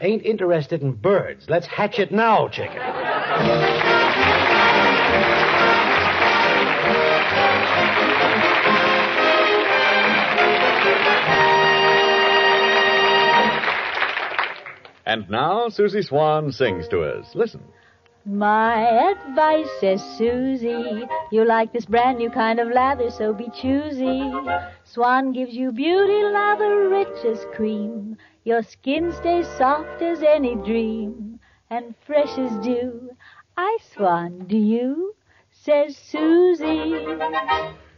Ain't 0.00 0.24
interested 0.24 0.82
in 0.82 0.92
birds. 0.92 1.46
Let's 1.48 1.66
hatch 1.66 1.98
it 1.98 2.12
now, 2.12 2.46
chicken. 2.46 2.78
And 15.06 15.28
now 15.28 15.68
Susie 15.68 16.02
Swan 16.02 16.52
sings 16.52 16.88
to 16.88 17.02
us. 17.02 17.34
Listen. 17.34 17.62
My 18.26 19.10
advice, 19.10 19.68
says 19.80 20.02
Susie, 20.16 21.04
you 21.30 21.44
like 21.44 21.74
this 21.74 21.84
brand 21.84 22.16
new 22.16 22.30
kind 22.30 22.58
of 22.58 22.68
lather, 22.68 23.10
so 23.10 23.34
be 23.34 23.50
choosy. 23.50 24.32
Swan 24.84 25.32
gives 25.32 25.52
you 25.54 25.72
beauty 25.72 26.22
lather 26.32 26.88
rich 26.88 27.22
as 27.26 27.44
cream. 27.54 28.16
Your 28.44 28.62
skin 28.62 29.12
stays 29.12 29.46
soft 29.58 30.00
as 30.00 30.22
any 30.22 30.54
dream, 30.54 31.38
and 31.68 31.94
fresh 32.06 32.38
as 32.38 32.64
dew. 32.64 33.10
I 33.58 33.76
swan, 33.92 34.46
do 34.46 34.56
you? 34.56 35.14
Says 35.52 35.94
Susie. 35.94 36.94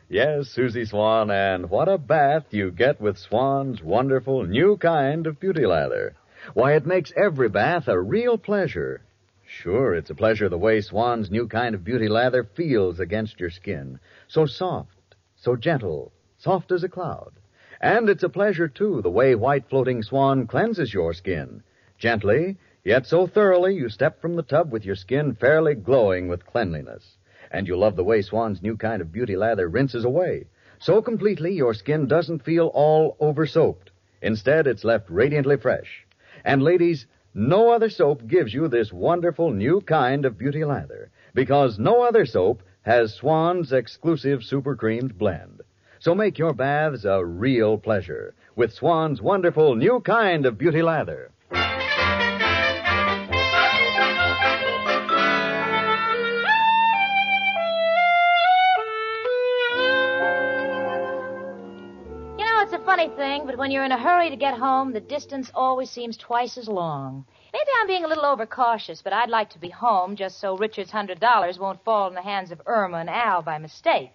Yes, 0.08 0.48
Susie 0.48 0.84
Swan, 0.84 1.30
and 1.30 1.70
what 1.70 1.88
a 1.88 1.98
bath 1.98 2.46
you 2.50 2.72
get 2.72 3.00
with 3.00 3.16
Swan's 3.16 3.80
wonderful 3.80 4.44
new 4.44 4.76
kind 4.76 5.28
of 5.28 5.38
beauty 5.38 5.66
lather. 5.66 6.16
Why, 6.54 6.74
it 6.74 6.86
makes 6.86 7.12
every 7.16 7.48
bath 7.48 7.88
a 7.88 8.00
real 8.00 8.38
pleasure. 8.38 9.02
Sure, 9.44 9.94
it's 9.94 10.10
a 10.10 10.14
pleasure 10.14 10.48
the 10.48 10.58
way 10.58 10.80
Swan's 10.80 11.30
new 11.30 11.46
kind 11.48 11.74
of 11.74 11.84
beauty 11.84 12.08
lather 12.08 12.44
feels 12.44 13.00
against 13.00 13.40
your 13.40 13.50
skin. 13.50 13.98
So 14.28 14.46
soft, 14.46 15.16
so 15.36 15.56
gentle, 15.56 16.12
soft 16.38 16.72
as 16.72 16.84
a 16.84 16.88
cloud. 16.88 17.32
And 17.80 18.08
it's 18.08 18.22
a 18.22 18.28
pleasure, 18.28 18.68
too, 18.68 19.02
the 19.02 19.10
way 19.10 19.34
white 19.34 19.68
floating 19.68 20.02
Swan 20.02 20.46
cleanses 20.46 20.92
your 20.94 21.12
skin. 21.14 21.62
Gently, 21.98 22.56
yet 22.84 23.06
so 23.06 23.26
thoroughly 23.26 23.74
you 23.74 23.88
step 23.88 24.20
from 24.20 24.36
the 24.36 24.42
tub 24.42 24.72
with 24.72 24.84
your 24.84 24.96
skin 24.96 25.34
fairly 25.34 25.74
glowing 25.74 26.28
with 26.28 26.46
cleanliness. 26.46 27.16
And 27.50 27.68
you 27.68 27.76
love 27.76 27.96
the 27.96 28.04
way 28.04 28.22
Swan's 28.22 28.62
new 28.62 28.76
kind 28.76 29.02
of 29.02 29.12
beauty 29.12 29.36
lather 29.36 29.68
rinses 29.68 30.04
away. 30.04 30.46
So 30.78 31.02
completely 31.02 31.52
your 31.52 31.74
skin 31.74 32.06
doesn't 32.06 32.44
feel 32.44 32.66
all 32.68 33.16
over 33.20 33.46
soaped. 33.46 33.90
Instead, 34.22 34.66
it's 34.66 34.84
left 34.84 35.10
radiantly 35.10 35.56
fresh. 35.56 36.05
And 36.46 36.62
ladies, 36.62 37.06
no 37.34 37.72
other 37.72 37.90
soap 37.90 38.28
gives 38.28 38.54
you 38.54 38.68
this 38.68 38.92
wonderful 38.92 39.50
new 39.50 39.80
kind 39.80 40.24
of 40.24 40.38
beauty 40.38 40.64
lather 40.64 41.10
because 41.34 41.76
no 41.76 42.02
other 42.02 42.24
soap 42.24 42.62
has 42.82 43.12
Swan's 43.12 43.72
exclusive 43.72 44.44
super 44.44 44.76
creamed 44.76 45.18
blend. 45.18 45.62
So 45.98 46.14
make 46.14 46.38
your 46.38 46.54
baths 46.54 47.04
a 47.04 47.24
real 47.24 47.78
pleasure 47.78 48.32
with 48.54 48.72
Swan's 48.72 49.20
wonderful 49.20 49.74
new 49.74 49.98
kind 49.98 50.46
of 50.46 50.56
beauty 50.56 50.82
lather. 50.82 51.32
Funny 62.96 63.14
thing, 63.14 63.44
but 63.44 63.58
when 63.58 63.70
you're 63.70 63.84
in 63.84 63.92
a 63.92 64.02
hurry 64.02 64.30
to 64.30 64.36
get 64.36 64.58
home, 64.58 64.90
the 64.90 65.00
distance 65.00 65.50
always 65.54 65.90
seems 65.90 66.16
twice 66.16 66.56
as 66.56 66.66
long. 66.66 67.26
Maybe 67.52 67.70
I'm 67.78 67.86
being 67.86 68.04
a 68.04 68.08
little 68.08 68.24
overcautious, 68.24 69.02
but 69.02 69.12
I'd 69.12 69.28
like 69.28 69.50
to 69.50 69.58
be 69.58 69.68
home 69.68 70.16
just 70.16 70.40
so 70.40 70.56
Richard's 70.56 70.90
hundred 70.90 71.20
dollars 71.20 71.58
won't 71.58 71.84
fall 71.84 72.08
in 72.08 72.14
the 72.14 72.22
hands 72.22 72.50
of 72.50 72.62
Irma 72.64 72.96
and 72.96 73.10
Al 73.10 73.42
by 73.42 73.58
mistake. 73.58 74.12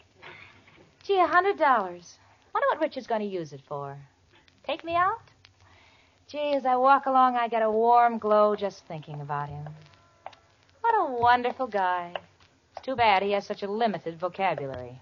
Gee, 1.03 1.19
a 1.19 1.27
hundred 1.27 1.59
dollars. 1.59 2.17
Wonder 2.55 2.65
what 2.71 2.81
Richard's 2.81 3.05
going 3.05 3.21
to 3.21 3.27
use 3.27 3.53
it 3.53 3.61
for. 3.67 3.99
Take 4.65 4.83
me 4.83 4.95
out? 4.95 5.21
Gee, 6.27 6.55
as 6.55 6.65
I 6.65 6.75
walk 6.75 7.05
along, 7.05 7.35
I 7.35 7.49
get 7.49 7.61
a 7.61 7.69
warm 7.69 8.17
glow 8.17 8.55
just 8.55 8.87
thinking 8.87 9.21
about 9.21 9.49
him. 9.49 9.69
What 10.81 10.95
a 10.95 11.13
wonderful 11.19 11.67
guy. 11.67 12.15
It's 12.71 12.83
too 12.83 12.95
bad 12.95 13.21
he 13.21 13.33
has 13.33 13.45
such 13.45 13.61
a 13.61 13.69
limited 13.69 14.19
vocabulary. 14.19 14.99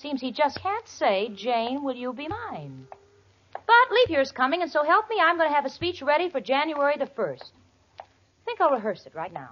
Seems 0.00 0.22
he 0.22 0.32
just 0.32 0.58
can't 0.62 0.88
say, 0.88 1.30
Jane, 1.34 1.82
will 1.82 1.94
you 1.94 2.14
be 2.14 2.26
mine? 2.26 2.86
But 3.52 3.92
leap 3.92 4.08
year's 4.08 4.32
coming, 4.32 4.62
and 4.62 4.70
so 4.70 4.82
help 4.82 5.10
me, 5.10 5.16
I'm 5.22 5.36
going 5.36 5.50
to 5.50 5.54
have 5.54 5.66
a 5.66 5.70
speech 5.70 6.00
ready 6.00 6.30
for 6.30 6.40
January 6.40 6.96
the 6.96 7.04
1st. 7.04 7.44
I 8.00 8.04
think 8.46 8.62
I'll 8.62 8.70
rehearse 8.70 9.04
it 9.04 9.14
right 9.14 9.32
now. 9.32 9.50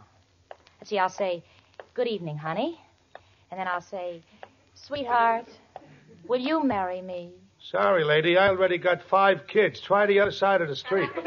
Let's 0.81 0.89
see, 0.89 0.99
I'll 0.99 1.11
say, 1.11 1.45
Good 1.93 2.07
evening, 2.07 2.39
honey. 2.39 2.81
And 3.51 3.61
then 3.61 3.69
I'll 3.69 3.83
say, 3.83 4.23
Sweetheart, 4.75 5.47
will 6.27 6.41
you 6.41 6.65
marry 6.65 7.03
me? 7.03 7.33
Sorry, 7.61 8.05
lady, 8.05 8.39
I 8.39 8.49
already 8.49 8.79
got 8.79 9.03
five 9.11 9.47
kids. 9.49 9.81
Try 9.81 10.07
the 10.07 10.21
other 10.21 10.31
side 10.31 10.63
of 10.63 10.69
the 10.69 10.77
street. 10.77 11.11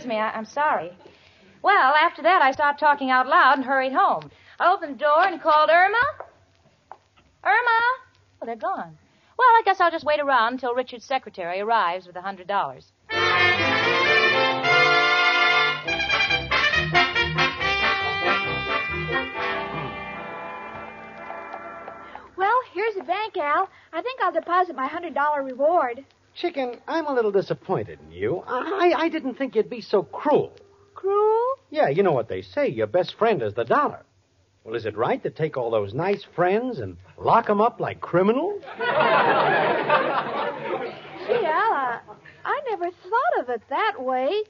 Excuse 0.00 0.06
me, 0.06 0.09
I- 0.20 0.30
I'm 0.36 0.44
sorry. 0.44 0.92
Well, 1.62 1.94
after 1.94 2.22
that, 2.22 2.42
I 2.42 2.52
stopped 2.52 2.80
talking 2.80 3.10
out 3.10 3.26
loud 3.26 3.56
and 3.58 3.64
hurried 3.64 3.92
home. 3.92 4.30
I 4.58 4.72
opened 4.72 4.94
the 4.94 4.98
door 5.04 5.26
and 5.26 5.40
called 5.40 5.70
Irma. 5.70 6.02
Irma! 7.44 7.80
Oh, 8.42 8.46
they're 8.46 8.56
gone. 8.56 8.96
Well, 9.38 9.48
I 9.48 9.62
guess 9.64 9.80
I'll 9.80 9.90
just 9.90 10.04
wait 10.04 10.20
around 10.20 10.54
until 10.54 10.74
Richard's 10.74 11.04
secretary 11.04 11.60
arrives 11.60 12.06
with 12.06 12.16
a 12.16 12.20
hundred 12.22 12.46
dollars. 12.46 12.92
Well, 22.36 22.58
here's 22.72 22.94
the 22.94 23.02
bank, 23.02 23.36
Al. 23.36 23.68
I 23.92 24.00
think 24.02 24.20
I'll 24.20 24.32
deposit 24.32 24.74
my 24.74 24.86
hundred 24.86 25.14
dollar 25.14 25.42
reward. 25.42 26.04
Chicken, 26.40 26.80
I'm 26.88 27.06
a 27.06 27.12
little 27.12 27.30
disappointed 27.32 27.98
in 28.00 28.12
you. 28.12 28.42
I, 28.46 28.94
I 28.96 29.08
didn't 29.10 29.34
think 29.34 29.54
you'd 29.54 29.68
be 29.68 29.82
so 29.82 30.02
cruel. 30.02 30.56
Cruel? 30.94 31.54
Yeah, 31.68 31.90
you 31.90 32.02
know 32.02 32.12
what 32.12 32.28
they 32.30 32.40
say. 32.40 32.68
Your 32.68 32.86
best 32.86 33.14
friend 33.18 33.42
is 33.42 33.52
the 33.52 33.64
dollar. 33.64 34.02
Well, 34.64 34.74
is 34.74 34.86
it 34.86 34.96
right 34.96 35.22
to 35.22 35.28
take 35.30 35.58
all 35.58 35.70
those 35.70 35.92
nice 35.92 36.24
friends 36.34 36.78
and 36.78 36.96
lock 37.18 37.46
them 37.46 37.60
up 37.60 37.78
like 37.78 38.00
criminals? 38.00 38.62
Gee, 38.78 38.84
Al, 38.84 38.88
I, 41.26 42.00
I 42.44 42.60
never 42.70 42.86
thought 42.86 43.40
of 43.40 43.50
it 43.50 43.62
that 43.68 43.96
way. 43.98 44.42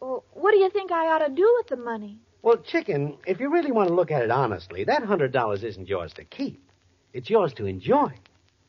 Well, 0.00 0.24
what 0.34 0.52
do 0.52 0.58
you 0.58 0.68
think 0.68 0.92
I 0.92 1.06
ought 1.14 1.26
to 1.26 1.32
do 1.32 1.50
with 1.58 1.68
the 1.68 1.82
money? 1.82 2.18
Well, 2.42 2.58
Chicken, 2.58 3.16
if 3.26 3.40
you 3.40 3.50
really 3.50 3.72
want 3.72 3.88
to 3.88 3.94
look 3.94 4.10
at 4.10 4.22
it 4.22 4.30
honestly, 4.30 4.84
that 4.84 5.02
hundred 5.04 5.32
dollars 5.32 5.64
isn't 5.64 5.88
yours 5.88 6.12
to 6.14 6.24
keep. 6.24 6.62
It's 7.14 7.30
yours 7.30 7.54
to 7.54 7.64
enjoy. 7.64 8.12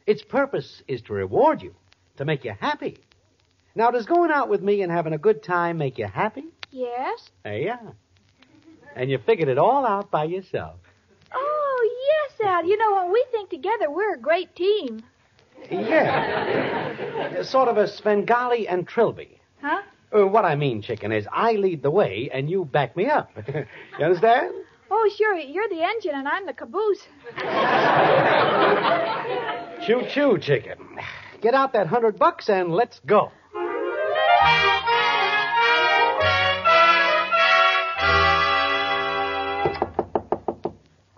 Its 0.06 0.22
purpose 0.22 0.82
is 0.88 1.02
to 1.04 1.14
reward 1.14 1.62
you, 1.62 1.74
to 2.18 2.26
make 2.26 2.44
you 2.44 2.54
happy. 2.60 2.98
Now, 3.76 3.92
does 3.92 4.06
going 4.06 4.32
out 4.32 4.50
with 4.50 4.62
me 4.62 4.82
and 4.82 4.92
having 4.92 5.14
a 5.14 5.18
good 5.18 5.42
time 5.42 5.78
make 5.78 5.98
you 5.98 6.06
happy? 6.06 6.46
Yes? 6.72 7.30
There 7.44 7.58
you 7.58 7.72
are. 7.72 7.96
And 8.96 9.10
you 9.10 9.18
figured 9.18 9.50
it 9.50 9.58
all 9.58 9.86
out 9.86 10.12
by 10.12 10.26
yourself. 10.26 10.76
Oh, 11.34 11.90
yes, 12.10 12.48
Al. 12.48 12.66
You 12.66 12.78
know, 12.78 12.96
when 12.96 13.12
we 13.12 13.26
think 13.32 13.50
together, 13.50 13.90
we're 13.90 14.14
a 14.14 14.20
great 14.20 14.56
team. 14.56 15.02
Yeah. 15.72 17.42
sort 17.44 17.68
of 17.68 17.78
a 17.78 17.88
Svengali 17.88 18.68
and 18.68 18.88
Trilby. 18.88 19.40
Huh? 19.62 19.82
Uh, 20.16 20.28
what 20.28 20.46
I 20.46 20.56
mean, 20.56 20.84
Chicken, 20.84 21.12
is 21.12 21.28
I 21.32 21.54
lead 21.54 21.82
the 21.82 21.90
way 21.90 22.30
and 22.32 22.50
you 22.50 22.66
back 22.66 22.96
me 22.96 23.08
up. 23.08 23.32
you 23.48 24.06
understand? 24.06 24.54
Oh, 24.92 25.10
sure. 25.18 25.36
You're 25.36 25.70
the 25.70 25.82
engine 25.82 26.12
and 26.14 26.28
I'm 26.28 26.46
the 26.46 26.54
caboose. 26.54 27.08
Choo 29.88 30.04
choo, 30.14 30.38
Chicken. 30.38 30.78
Get 31.44 31.54
out 31.54 31.74
that 31.74 31.88
hundred 31.88 32.18
bucks 32.18 32.48
and 32.48 32.72
let's 32.72 33.02
go. 33.06 33.30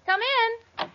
Come 0.07 0.19
in. 0.21 0.87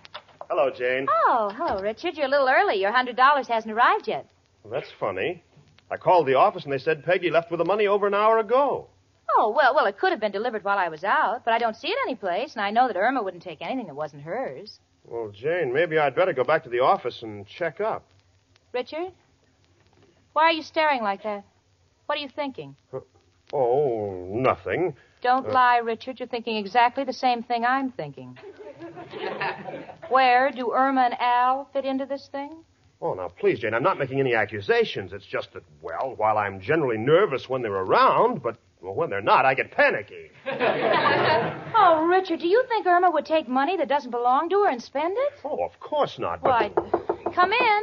Hello, 0.48 0.70
Jane. 0.76 1.06
Oh, 1.08 1.52
hello, 1.54 1.80
Richard. 1.80 2.16
You're 2.16 2.26
a 2.26 2.28
little 2.28 2.48
early. 2.48 2.80
Your 2.80 2.90
hundred 2.90 3.14
dollars 3.16 3.46
hasn't 3.46 3.72
arrived 3.72 4.08
yet. 4.08 4.26
Well, 4.64 4.72
that's 4.72 4.90
funny. 4.98 5.44
I 5.92 5.96
called 5.96 6.26
the 6.26 6.34
office 6.34 6.64
and 6.64 6.72
they 6.72 6.78
said 6.78 7.04
Peggy 7.04 7.30
left 7.30 7.52
with 7.52 7.58
the 7.58 7.64
money 7.64 7.86
over 7.86 8.08
an 8.08 8.14
hour 8.14 8.38
ago. 8.38 8.88
Oh, 9.38 9.54
well, 9.56 9.76
well, 9.76 9.86
it 9.86 9.96
could 9.96 10.10
have 10.10 10.20
been 10.20 10.32
delivered 10.32 10.64
while 10.64 10.76
I 10.78 10.88
was 10.88 11.04
out, 11.04 11.44
but 11.44 11.54
I 11.54 11.58
don't 11.58 11.76
see 11.76 11.86
it 11.86 11.98
anyplace, 12.04 12.54
and 12.56 12.62
I 12.64 12.72
know 12.72 12.88
that 12.88 12.96
Irma 12.96 13.22
wouldn't 13.22 13.44
take 13.44 13.62
anything 13.62 13.86
that 13.86 13.94
wasn't 13.94 14.22
hers. 14.22 14.80
Well, 15.04 15.30
Jane, 15.32 15.72
maybe 15.72 15.98
I'd 15.98 16.16
better 16.16 16.32
go 16.32 16.42
back 16.42 16.64
to 16.64 16.68
the 16.68 16.80
office 16.80 17.22
and 17.22 17.46
check 17.46 17.80
up. 17.80 18.04
Richard? 18.72 19.12
Why 20.32 20.44
are 20.44 20.52
you 20.52 20.62
staring 20.62 21.02
like 21.02 21.22
that? 21.24 21.44
What 22.06 22.18
are 22.18 22.22
you 22.22 22.28
thinking? 22.28 22.76
Oh, 23.52 24.26
nothing. 24.30 24.94
Don't 25.22 25.46
Uh, 25.48 25.52
lie, 25.52 25.78
Richard. 25.78 26.18
You're 26.20 26.28
thinking 26.28 26.56
exactly 26.56 27.04
the 27.04 27.12
same 27.12 27.42
thing 27.42 27.64
I'm 27.64 27.90
thinking. 27.90 28.38
Where 30.08 30.50
do 30.50 30.72
Irma 30.72 31.02
and 31.02 31.20
Al 31.20 31.68
fit 31.72 31.84
into 31.84 32.06
this 32.06 32.28
thing? 32.28 32.64
Oh, 33.02 33.14
now, 33.14 33.28
please, 33.28 33.58
Jane, 33.60 33.74
I'm 33.74 33.82
not 33.82 33.98
making 33.98 34.20
any 34.20 34.34
accusations. 34.34 35.12
It's 35.12 35.24
just 35.26 35.52
that, 35.54 35.62
well, 35.82 36.14
while 36.16 36.36
I'm 36.38 36.60
generally 36.60 36.98
nervous 36.98 37.48
when 37.48 37.62
they're 37.62 37.72
around, 37.72 38.42
but 38.42 38.56
well, 38.82 38.94
when 38.94 39.10
they're 39.10 39.22
not, 39.22 39.44
I 39.44 39.54
get 39.54 39.70
panicky. 39.72 40.30
Oh, 41.82 42.04
Richard, 42.04 42.40
do 42.40 42.46
you 42.48 42.62
think 42.68 42.84
Irma 42.86 43.10
would 43.10 43.24
take 43.24 43.48
money 43.48 43.76
that 43.78 43.88
doesn't 43.88 44.10
belong 44.10 44.50
to 44.50 44.62
her 44.64 44.68
and 44.68 44.82
spend 44.82 45.16
it? 45.16 45.32
Oh, 45.44 45.64
of 45.64 45.80
course 45.80 46.18
not. 46.18 46.42
But 46.42 46.76
Why, 46.76 47.32
come 47.32 47.52
in. 47.52 47.82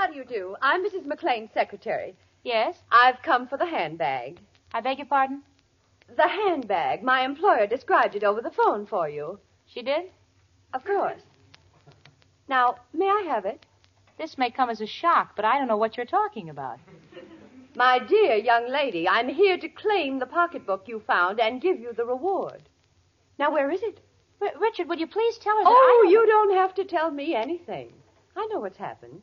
How 0.00 0.06
do 0.06 0.14
you 0.16 0.24
do? 0.24 0.56
I'm 0.62 0.82
Mrs. 0.82 1.04
McLean's 1.04 1.50
secretary. 1.52 2.14
Yes? 2.42 2.74
I've 2.90 3.20
come 3.22 3.46
for 3.46 3.58
the 3.58 3.66
handbag. 3.66 4.38
I 4.72 4.80
beg 4.80 4.96
your 4.96 5.06
pardon? 5.06 5.42
The 6.16 6.26
handbag. 6.26 7.02
My 7.02 7.20
employer 7.22 7.66
described 7.66 8.14
it 8.16 8.24
over 8.24 8.40
the 8.40 8.50
phone 8.50 8.86
for 8.86 9.10
you. 9.10 9.38
She 9.66 9.82
did? 9.82 10.04
Of 10.72 10.86
course. 10.86 11.20
Now, 12.48 12.76
may 12.94 13.08
I 13.10 13.24
have 13.28 13.44
it? 13.44 13.66
This 14.16 14.38
may 14.38 14.50
come 14.50 14.70
as 14.70 14.80
a 14.80 14.86
shock, 14.86 15.36
but 15.36 15.44
I 15.44 15.58
don't 15.58 15.68
know 15.68 15.76
what 15.76 15.98
you're 15.98 16.06
talking 16.06 16.48
about. 16.48 16.78
My 17.76 17.98
dear 17.98 18.36
young 18.36 18.70
lady, 18.70 19.06
I'm 19.06 19.28
here 19.28 19.58
to 19.58 19.68
claim 19.68 20.18
the 20.18 20.24
pocketbook 20.24 20.88
you 20.88 21.00
found 21.06 21.38
and 21.40 21.60
give 21.60 21.78
you 21.78 21.92
the 21.92 22.06
reward. 22.06 22.62
Now, 23.38 23.52
where 23.52 23.70
is 23.70 23.82
it? 23.82 24.00
R- 24.40 24.48
Richard, 24.58 24.88
would 24.88 24.98
you 24.98 25.06
please 25.06 25.36
tell 25.36 25.58
her 25.58 25.64
that 25.64 25.68
Oh, 25.70 26.04
I... 26.06 26.10
you 26.10 26.26
don't 26.26 26.54
have 26.56 26.74
to 26.76 26.84
tell 26.84 27.10
me 27.10 27.34
anything. 27.34 27.92
I 28.34 28.46
know 28.50 28.60
what's 28.60 28.78
happened. 28.78 29.20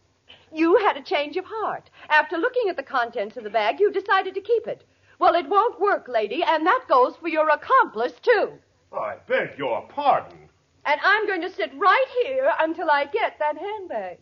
You 0.53 0.77
had 0.77 0.97
a 0.97 1.01
change 1.01 1.35
of 1.37 1.45
heart. 1.45 1.89
After 2.09 2.37
looking 2.37 2.69
at 2.69 2.77
the 2.77 2.83
contents 2.83 3.37
of 3.37 3.43
the 3.43 3.49
bag, 3.49 3.79
you 3.79 3.91
decided 3.91 4.33
to 4.35 4.41
keep 4.41 4.67
it. 4.67 4.85
Well, 5.19 5.35
it 5.35 5.49
won't 5.49 5.81
work, 5.81 6.07
lady, 6.07 6.43
and 6.43 6.65
that 6.65 6.85
goes 6.87 7.15
for 7.17 7.27
your 7.27 7.49
accomplice, 7.49 8.13
too. 8.21 8.53
I 8.93 9.17
beg 9.27 9.57
your 9.57 9.85
pardon. 9.89 10.37
And 10.85 11.01
I'm 11.03 11.27
going 11.27 11.41
to 11.41 11.51
sit 11.51 11.71
right 11.75 12.05
here 12.23 12.51
until 12.59 12.89
I 12.89 13.05
get 13.05 13.37
that 13.39 13.57
handbag. 13.57 14.19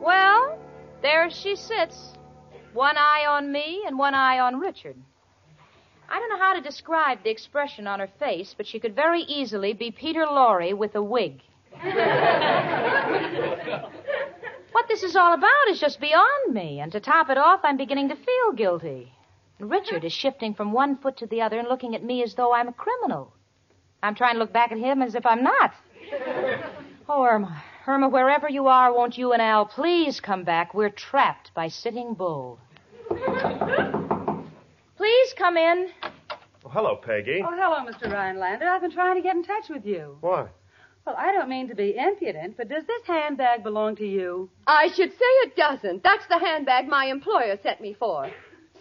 Well, 0.00 0.58
there 1.02 1.30
she 1.30 1.54
sits. 1.54 2.14
One 2.72 2.96
eye 2.96 3.26
on 3.28 3.52
me 3.52 3.84
and 3.86 3.98
one 3.98 4.14
eye 4.14 4.40
on 4.40 4.58
Richard. 4.58 4.96
I 6.08 6.18
don't 6.18 6.30
know 6.30 6.38
how 6.38 6.54
to 6.54 6.60
describe 6.60 7.22
the 7.22 7.30
expression 7.30 7.86
on 7.86 8.00
her 8.00 8.08
face, 8.18 8.54
but 8.56 8.66
she 8.66 8.80
could 8.80 8.96
very 8.96 9.20
easily 9.22 9.74
be 9.74 9.90
Peter 9.90 10.24
Lorre 10.24 10.72
with 10.76 10.94
a 10.94 11.02
wig. 11.02 11.42
what 14.72 14.88
this 14.88 15.02
is 15.02 15.16
all 15.16 15.34
about 15.34 15.68
is 15.68 15.78
just 15.78 16.00
beyond 16.00 16.54
me, 16.54 16.80
and 16.80 16.90
to 16.92 17.00
top 17.00 17.28
it 17.28 17.36
off, 17.36 17.60
I'm 17.62 17.76
beginning 17.76 18.08
to 18.08 18.16
feel 18.16 18.52
guilty. 18.56 19.12
Richard 19.60 20.04
is 20.04 20.12
shifting 20.12 20.54
from 20.54 20.72
one 20.72 20.96
foot 20.96 21.18
to 21.18 21.26
the 21.26 21.42
other 21.42 21.58
and 21.58 21.68
looking 21.68 21.94
at 21.94 22.02
me 22.02 22.22
as 22.22 22.34
though 22.34 22.54
I'm 22.54 22.68
a 22.68 22.72
criminal. 22.72 23.32
I'm 24.02 24.14
trying 24.14 24.34
to 24.34 24.38
look 24.38 24.52
back 24.52 24.72
at 24.72 24.78
him 24.78 25.02
as 25.02 25.14
if 25.14 25.26
I'm 25.26 25.42
not. 25.42 25.74
Oh, 27.10 27.22
Irma, 27.24 27.62
Irma, 27.86 28.10
wherever 28.10 28.50
you 28.50 28.66
are, 28.66 28.92
won't 28.92 29.16
you 29.16 29.32
and 29.32 29.40
Al 29.40 29.64
please 29.64 30.20
come 30.20 30.44
back? 30.44 30.74
We're 30.74 30.90
trapped 30.90 31.54
by 31.54 31.68
Sitting 31.68 32.12
Bull. 32.12 32.58
Please 34.98 35.32
come 35.38 35.56
in. 35.56 35.86
Oh, 36.64 36.70
hello, 36.70 36.96
Peggy. 36.96 37.40
Oh, 37.46 37.54
hello, 37.54 37.88
Mr. 37.88 38.12
Rhinelander. 38.12 38.66
I've 38.68 38.80
been 38.80 38.90
trying 38.90 39.14
to 39.14 39.22
get 39.22 39.36
in 39.36 39.44
touch 39.44 39.68
with 39.70 39.86
you. 39.86 40.16
Why? 40.20 40.48
Well, 41.06 41.14
I 41.16 41.30
don't 41.32 41.48
mean 41.48 41.68
to 41.68 41.76
be 41.76 41.94
impudent, 41.96 42.56
but 42.56 42.68
does 42.68 42.84
this 42.84 43.02
handbag 43.06 43.62
belong 43.62 43.94
to 43.96 44.04
you? 44.04 44.50
I 44.66 44.88
should 44.88 45.12
say 45.12 45.24
it 45.46 45.54
doesn't. 45.54 46.02
That's 46.02 46.26
the 46.26 46.40
handbag 46.40 46.88
my 46.88 47.04
employer 47.04 47.56
sent 47.62 47.80
me 47.80 47.94
for. 47.96 48.28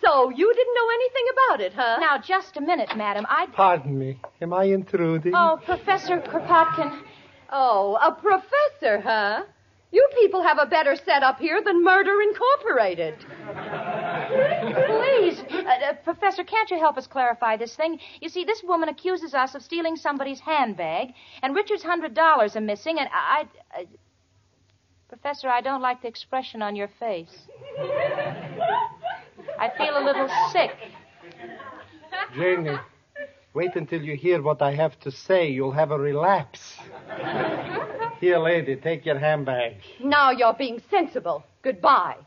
So 0.03 0.29
you 0.31 0.53
didn't 0.55 0.73
know 0.73 0.89
anything 0.89 1.25
about 1.33 1.61
it, 1.61 1.73
huh? 1.75 1.97
Now, 1.99 2.17
just 2.17 2.57
a 2.57 2.61
minute, 2.61 2.97
madam. 2.97 3.27
I. 3.29 3.45
Pardon 3.53 3.99
me. 3.99 4.19
Am 4.41 4.53
I 4.55 4.63
intruding? 4.63 5.33
Oh, 5.35 5.59
Professor 5.65 6.17
Kropotkin. 6.19 6.99
Oh, 7.51 7.95
a 8.01 8.11
professor, 8.11 9.01
huh? 9.01 9.43
You 9.91 10.07
people 10.19 10.41
have 10.41 10.57
a 10.59 10.65
better 10.65 10.95
setup 10.95 11.39
here 11.39 11.61
than 11.63 11.83
Murder 11.83 12.21
Incorporated. 12.21 13.15
Please, 15.17 15.39
uh, 15.49 15.55
uh, 15.57 15.93
Professor, 16.03 16.43
can't 16.43 16.69
you 16.69 16.77
help 16.77 16.97
us 16.97 17.07
clarify 17.07 17.57
this 17.57 17.75
thing? 17.75 17.99
You 18.21 18.29
see, 18.29 18.43
this 18.43 18.61
woman 18.63 18.89
accuses 18.89 19.33
us 19.33 19.55
of 19.55 19.63
stealing 19.63 19.95
somebody's 19.95 20.39
handbag, 20.39 21.13
and 21.41 21.55
Richard's 21.55 21.83
hundred 21.83 22.13
dollars 22.13 22.55
are 22.55 22.61
missing, 22.61 22.99
and 22.99 23.09
I. 23.11 23.47
I 23.75 23.81
uh, 23.81 23.85
Professor, 25.09 25.47
I 25.47 25.61
don't 25.61 25.81
like 25.81 26.01
the 26.01 26.09
expression 26.09 26.61
on 26.61 26.75
your 26.75 26.89
face. 26.99 27.47
I 29.57 29.69
feel 29.77 29.97
a 29.97 30.03
little 30.03 30.27
sick. 30.51 30.71
Janie, 32.35 32.77
wait 33.53 33.75
until 33.77 34.01
you 34.01 34.17
hear 34.17 34.41
what 34.41 34.61
I 34.61 34.75
have 34.75 34.99
to 34.99 35.11
say. 35.11 35.47
You'll 35.47 35.71
have 35.71 35.91
a 35.91 35.97
relapse. 35.97 36.75
Here, 38.19 38.37
lady, 38.37 38.75
take 38.75 39.05
your 39.05 39.17
handbag. 39.17 39.75
Now 40.03 40.31
you're 40.31 40.53
being 40.53 40.81
sensible. 40.89 41.45
Goodbye. 41.63 42.17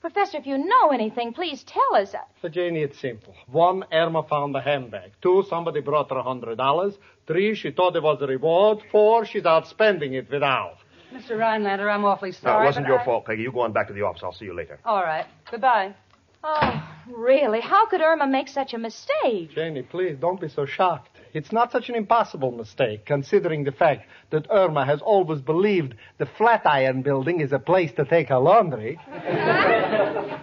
Professor, 0.00 0.38
if 0.38 0.46
you 0.46 0.56
know 0.56 0.88
anything, 0.92 1.32
please 1.34 1.62
tell 1.64 1.94
us. 1.94 2.14
So, 2.40 2.48
Janie, 2.48 2.80
it's 2.80 2.98
simple. 2.98 3.34
One, 3.48 3.84
Irma 3.92 4.22
found 4.22 4.54
the 4.54 4.60
handbag. 4.60 5.12
Two, 5.20 5.44
somebody 5.48 5.80
brought 5.80 6.08
her 6.10 6.16
a 6.16 6.22
hundred 6.22 6.56
dollars. 6.56 6.94
Three, 7.26 7.54
she 7.54 7.70
thought 7.70 7.94
it 7.96 8.02
was 8.02 8.20
a 8.22 8.26
reward. 8.26 8.78
Four, 8.90 9.26
she's 9.26 9.44
out 9.44 9.66
spending 9.68 10.14
it 10.14 10.30
without. 10.30 10.76
Mr. 11.12 11.38
Rhinelander, 11.38 11.90
I'm 11.90 12.04
awfully 12.04 12.30
No, 12.30 12.36
sorry. 12.40 12.64
it 12.64 12.66
wasn't 12.68 12.86
but 12.86 12.92
your 12.92 13.00
I- 13.00 13.04
fault, 13.04 13.26
Peggy. 13.26 13.42
You 13.42 13.52
go 13.52 13.60
on 13.60 13.72
back 13.72 13.88
to 13.88 13.92
the 13.92 14.02
office. 14.02 14.22
I'll 14.24 14.32
see 14.32 14.46
you 14.46 14.54
later. 14.54 14.78
All 14.86 15.02
right. 15.02 15.26
Goodbye. 15.50 15.94
Oh, 16.42 16.88
really? 17.12 17.60
How 17.60 17.84
could 17.86 18.00
Irma 18.00 18.26
make 18.26 18.48
such 18.48 18.72
a 18.72 18.78
mistake? 18.78 19.50
Janie, 19.54 19.82
please 19.82 20.16
don't 20.18 20.40
be 20.40 20.48
so 20.48 20.64
shocked. 20.64 21.09
It's 21.32 21.52
not 21.52 21.70
such 21.70 21.88
an 21.88 21.94
impossible 21.94 22.50
mistake, 22.50 23.06
considering 23.06 23.64
the 23.64 23.72
fact 23.72 24.06
that 24.30 24.46
Irma 24.50 24.84
has 24.84 25.00
always 25.00 25.40
believed 25.40 25.94
the 26.18 26.26
Flatiron 26.26 27.02
Building 27.02 27.40
is 27.40 27.52
a 27.52 27.58
place 27.58 27.92
to 27.92 28.04
take 28.04 28.28
her 28.28 28.38
laundry. 28.38 28.98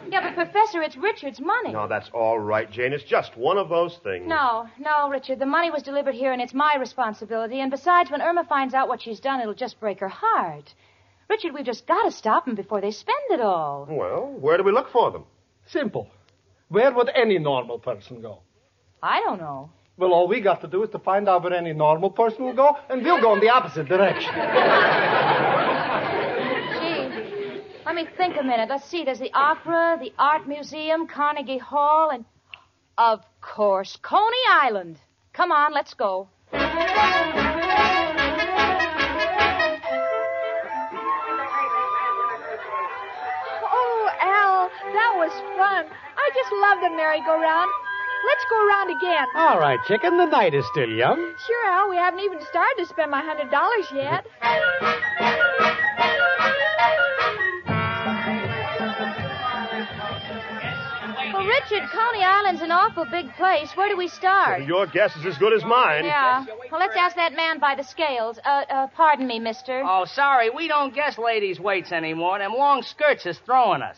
Yeah, 0.10 0.21
but 0.21 0.36
Professor, 0.36 0.82
it's 0.82 0.95
Richard's 0.95 1.41
money. 1.41 1.73
No, 1.73 1.88
that's 1.88 2.10
all 2.13 2.39
right, 2.39 2.71
Jane. 2.71 2.93
It's 2.93 3.04
just 3.04 3.36
one 3.36 3.58
of 3.58 3.67
those 3.67 3.97
things. 4.04 4.26
No, 4.26 4.67
no, 4.80 5.10
Richard. 5.10 5.39
The 5.39 5.45
money 5.45 5.69
was 5.69 5.84
delivered 5.84 6.15
here, 6.15 6.32
and 6.32 6.41
it's 6.41 6.54
my 6.54 6.76
responsibility. 6.80 7.60
And 7.60 7.69
besides, 7.69 8.10
when 8.10 8.21
Irma 8.21 8.45
finds 8.45 8.73
out 8.73 8.88
what 8.88 9.02
she's 9.02 9.19
done, 9.19 9.41
it'll 9.41 9.54
just 9.54 9.80
break 9.82 10.00
her 10.00 10.08
heart. 10.08 10.73
Richard, 11.30 11.54
we've 11.54 11.65
just 11.65 11.86
got 11.88 12.04
to 12.04 12.12
stop 12.12 12.45
them 12.45 12.56
before 12.56 12.80
they 12.80 12.91
spend 12.91 13.17
it 13.32 13.41
all. 13.41 13.86
Well, 13.89 14.34
where 14.39 14.56
do 14.58 14.63
we 14.63 14.71
look 14.71 14.89
for 14.91 15.12
them? 15.12 15.26
Simple. 15.65 16.10
Where 16.69 16.93
would 16.93 17.10
any 17.13 17.38
normal 17.38 17.80
person 17.80 18.21
go? 18.21 18.39
I 19.04 19.19
don't 19.21 19.39
know. 19.39 19.69
Well, 19.99 20.13
all 20.13 20.27
we 20.27 20.41
got 20.41 20.62
to 20.62 20.67
do 20.67 20.83
is 20.83 20.91
to 20.91 20.99
find 20.99 21.27
out 21.27 21.41
where 21.43 21.53
any 21.53 21.73
normal 21.73 22.12
person 22.12 22.43
will 22.45 22.53
go, 22.53 22.77
and 22.88 23.03
we'll 23.03 23.19
go 23.19 23.33
in 23.33 23.39
the 23.39 23.49
opposite 23.49 23.88
direction. 23.88 24.31
Gee, 26.77 27.10
let 27.83 27.95
me 27.95 28.05
think 28.15 28.38
a 28.39 28.43
minute. 28.43 28.69
Let's 28.69 28.86
see. 28.86 29.03
There's 29.03 29.17
the 29.17 29.33
opera, 29.33 29.97
the 29.99 30.13
art 30.19 30.47
museum, 30.47 31.07
Carnegie 31.07 31.57
Hall, 31.57 32.12
and 32.12 32.25
of 32.95 33.25
course, 33.41 33.97
Coney 34.03 34.38
Island. 34.51 34.99
Come 35.33 35.51
on, 35.51 35.73
let's 35.73 35.95
go. 35.95 36.29
Oh, 36.53 36.60
Al, 44.21 44.69
that 44.93 45.13
was 45.17 45.31
fun. 45.57 45.88
I 46.17 46.29
just 46.36 46.51
love 46.51 46.81
the 46.83 46.91
merry-go-round. 46.95 47.71
Let's 48.27 48.45
go 48.49 48.67
around 48.67 48.89
again. 48.91 49.27
All 49.35 49.59
right, 49.59 49.79
chicken. 49.87 50.17
The 50.17 50.25
night 50.25 50.53
is 50.53 50.65
still 50.71 50.89
young. 50.89 51.17
Sure, 51.47 51.65
Al. 51.71 51.89
We 51.89 51.95
haven't 51.95 52.19
even 52.19 52.39
started 52.49 52.75
to 52.79 52.85
spend 52.85 53.09
my 53.09 53.21
hundred 53.23 53.49
dollars 53.49 53.87
yet. 53.93 54.25
Well, 61.33 61.45
Richard, 61.45 61.87
Coney 61.91 62.23
Island's 62.23 62.61
an 62.61 62.71
awful 62.71 63.05
big 63.05 63.31
place. 63.35 63.69
Where 63.75 63.89
do 63.89 63.97
we 63.97 64.07
start? 64.07 64.63
Your 64.65 64.87
guess 64.87 65.15
is 65.17 65.25
as 65.25 65.37
good 65.37 65.53
as 65.53 65.63
mine. 65.63 66.05
Yeah. 66.05 66.45
Well, 66.71 66.79
let's 66.79 66.95
ask 66.95 67.15
that 67.15 67.33
man 67.33 67.59
by 67.59 67.75
the 67.75 67.83
scales. 67.83 68.39
Uh, 68.43 68.63
uh, 68.69 68.87
pardon 68.95 69.27
me, 69.27 69.39
mister. 69.39 69.83
Oh, 69.85 70.05
sorry, 70.05 70.49
we 70.49 70.67
don't 70.67 70.93
guess 70.93 71.17
ladies' 71.17 71.59
weights 71.59 71.91
anymore. 71.91 72.39
Them 72.39 72.53
long 72.53 72.81
skirts 72.81 73.25
is 73.25 73.37
throwing 73.45 73.81
us. 73.81 73.97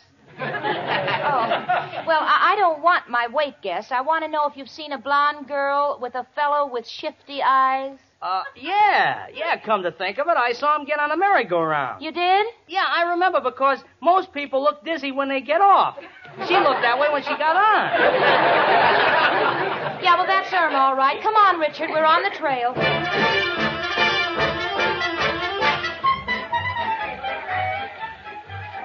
Oh. 1.32 1.76
Well, 2.10 2.22
I, 2.22 2.54
I 2.54 2.56
don't 2.56 2.82
want 2.82 3.08
my 3.10 3.28
weight 3.28 3.56
guess. 3.62 3.92
I 3.92 4.02
want 4.02 4.24
to 4.24 4.32
know 4.32 4.48
if 4.48 4.58
you've 4.58 4.70
seen 4.70 4.94
a 4.94 4.98
blonde 4.98 5.48
girl 5.48 6.00
with 6.02 6.16
a 6.16 6.26
fellow 6.34 6.68
with 6.72 6.88
shifty 6.88 7.42
eyes. 7.44 7.98
Uh, 8.22 8.44
yeah, 8.56 9.28
yeah, 9.34 9.58
come 9.60 9.84
to 9.84 9.92
think 9.92 10.18
of 10.18 10.28
it, 10.28 10.36
I 10.36 10.54
saw 10.54 10.76
him 10.78 10.86
get 10.86 11.00
on 11.00 11.12
a 11.12 11.18
merry-go-round. 11.18 12.02
You 12.04 12.12
did? 12.12 12.48
Yeah, 12.68 12.86
I 12.88 13.12
remember 13.12 13.42
because 13.42 13.84
most 14.02 14.34
people 14.34 14.62
look 14.64 14.84
dizzy 14.84 15.12
when 15.12 15.30
they 15.30 15.40
get 15.42 15.62
off. 15.62 15.98
She 16.48 16.56
looked 16.56 16.82
that 16.82 16.98
way 17.00 17.08
when 17.12 17.22
she 17.22 17.30
got 17.38 17.56
on. 17.56 18.80
Yeah, 20.02 20.16
well, 20.16 20.26
that's 20.28 20.52
Irma, 20.54 20.78
all 20.78 20.96
right. 20.96 21.22
Come 21.22 21.36
on, 21.36 21.60
Richard. 21.60 21.90
We're 21.90 22.06
on 22.06 22.24
the 22.24 22.30
trail. 22.30 22.74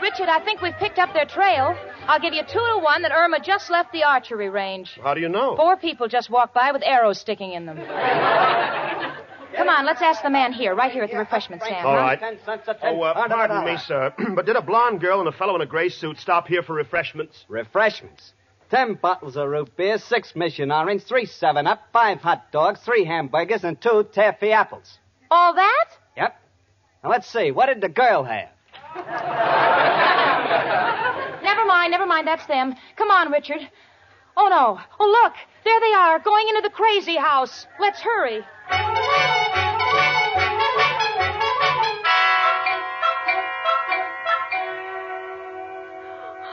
Richard, 0.03 0.29
I 0.29 0.41
think 0.45 0.61
we've 0.61 0.77
picked 0.77 0.99
up 0.99 1.13
their 1.15 1.25
trail. 1.25 1.77
I'll 2.07 2.21
give 2.21 2.35
you 2.35 2.43
two 2.43 2.59
to 2.59 2.81
one 2.83 3.03
that 3.03 3.13
Irma 3.13 3.41
just 3.41 3.71
left 3.71 3.93
the 3.93 4.05
archery 4.05 4.51
range. 4.51 4.99
How 5.03 5.15
do 5.15 5.21
you 5.21 5.29
know? 5.29 5.57
Four 5.57 5.77
people 5.77 6.07
just 6.07 6.29
walked 6.29 6.55
by 6.55 6.71
with 6.71 6.83
arrows 6.85 7.19
sticking 7.19 7.53
in 7.53 7.65
them. 7.65 7.79
Come 9.57 9.69
on, 9.69 9.87
let's 9.87 10.03
ask 10.03 10.23
the 10.23 10.31
man 10.31 10.53
here, 10.53 10.75
right 10.75 10.93
here 10.93 11.05
at 11.05 11.11
the 11.11 11.17
refreshment 11.17 11.63
stand. 11.63 11.87
All 11.87 11.95
huh? 11.95 12.01
right. 12.01 12.39
Oh, 12.83 13.03
uh, 13.03 13.29
pardon 13.29 13.65
me, 13.65 13.79
sir, 13.79 14.13
but 14.35 14.47
did 14.47 14.57
a 14.57 14.63
blonde 14.63 15.01
girl 15.01 15.21
and 15.21 15.29
a 15.29 15.33
fellow 15.33 15.55
in 15.55 15.63
a 15.63 15.67
gray 15.67 15.89
suit 15.89 16.19
stop 16.19 16.47
here 16.47 16.63
for 16.63 16.75
refreshments? 16.75 17.45
Refreshments. 17.49 18.35
Ten 18.71 18.95
bottles 18.95 19.37
of 19.37 19.49
root 19.49 19.77
beer, 19.77 19.99
six 19.99 20.35
mission 20.35 20.73
orange, 20.73 21.05
three 21.05 21.27
seven 21.27 21.67
up, 21.67 21.83
five 21.93 22.19
hot 22.19 22.51
dogs, 22.51 22.81
three 22.81 23.05
hamburgers, 23.05 23.65
and 23.65 23.81
two 23.81 24.07
taffy 24.13 24.53
apples. 24.53 24.99
All 25.31 25.55
that? 25.55 25.87
Yep. 26.17 26.37
Now 27.05 27.11
let's 27.11 27.33
see. 27.33 27.51
What 27.51 27.67
did 27.67 27.81
the 27.81 27.89
girl 27.89 28.25
have? 28.25 28.49
Never 31.85 32.07
mind, 32.07 32.25
never 32.25 32.25
mind. 32.25 32.27
That's 32.27 32.47
them. 32.47 32.75
Come 32.97 33.11
on, 33.11 33.31
Richard. 33.31 33.69
Oh, 34.39 34.49
no. 34.49 34.81
Oh, 34.99 35.07
look. 35.07 35.35
There 35.65 35.81
they 35.81 35.93
are, 35.93 36.19
going 36.19 36.49
into 36.49 36.63
the 36.63 36.71
crazy 36.71 37.17
house. 37.17 37.67
Let's 37.79 38.01
hurry. 38.01 38.43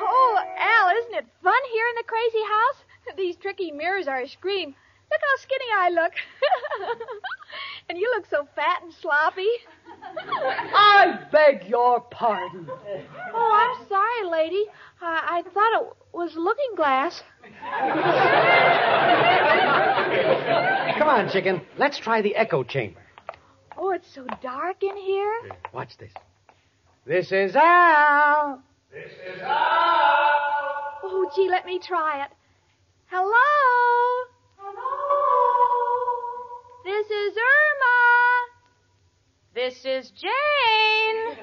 Oh, 0.03 0.37
Al, 0.59 0.89
isn't 0.97 1.15
it 1.15 1.25
fun 1.41 1.63
here 1.71 1.87
in 1.87 1.95
the 1.95 2.03
crazy 2.07 2.43
house? 2.45 2.83
These 3.15 3.37
tricky 3.37 3.71
mirrors 3.71 4.09
are 4.09 4.19
a 4.19 4.27
scream. 4.27 4.75
Look 5.11 5.21
how 5.21 5.37
skinny 5.41 5.65
I 5.77 5.89
look. 5.91 6.13
and 7.89 7.97
you 7.97 8.11
look 8.15 8.25
so 8.29 8.47
fat 8.53 8.83
and 8.83 8.93
sloppy. 8.93 9.47
I 10.17 11.19
beg 11.31 11.67
your 11.67 12.01
pardon. 12.01 12.69
Oh, 13.33 13.51
I'm 13.53 13.87
sorry, 13.87 14.25
lady. 14.29 14.65
I, 15.01 15.39
I 15.39 15.49
thought 15.53 15.81
it 15.81 15.87
was 16.13 16.35
looking 16.35 16.75
glass. 16.75 17.23
Come 20.97 21.07
on, 21.09 21.29
chicken. 21.29 21.61
Let's 21.77 21.97
try 21.97 22.21
the 22.21 22.35
echo 22.35 22.63
chamber. 22.63 23.01
Oh, 23.77 23.91
it's 23.91 24.13
so 24.13 24.25
dark 24.41 24.83
in 24.83 24.97
here. 24.97 25.51
Watch 25.73 25.97
this. 25.97 26.13
This 27.05 27.31
is 27.31 27.55
Al. 27.55 28.61
This 28.91 29.11
is 29.11 29.41
Al. 29.41 29.49
Oh, 31.03 31.31
gee, 31.35 31.49
let 31.49 31.65
me 31.65 31.79
try 31.79 32.23
it. 32.25 32.31
Hello. 33.07 34.27
Hello? 34.57 34.91
This 36.83 37.07
is 37.07 37.37
Irma. 37.37 38.10
This 39.53 39.83
is 39.83 40.11
Jane. 40.11 40.31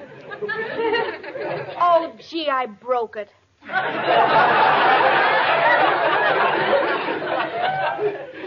oh, 1.79 2.11
gee, 2.27 2.49
I 2.49 2.65
broke 2.65 3.15
it. 3.15 3.29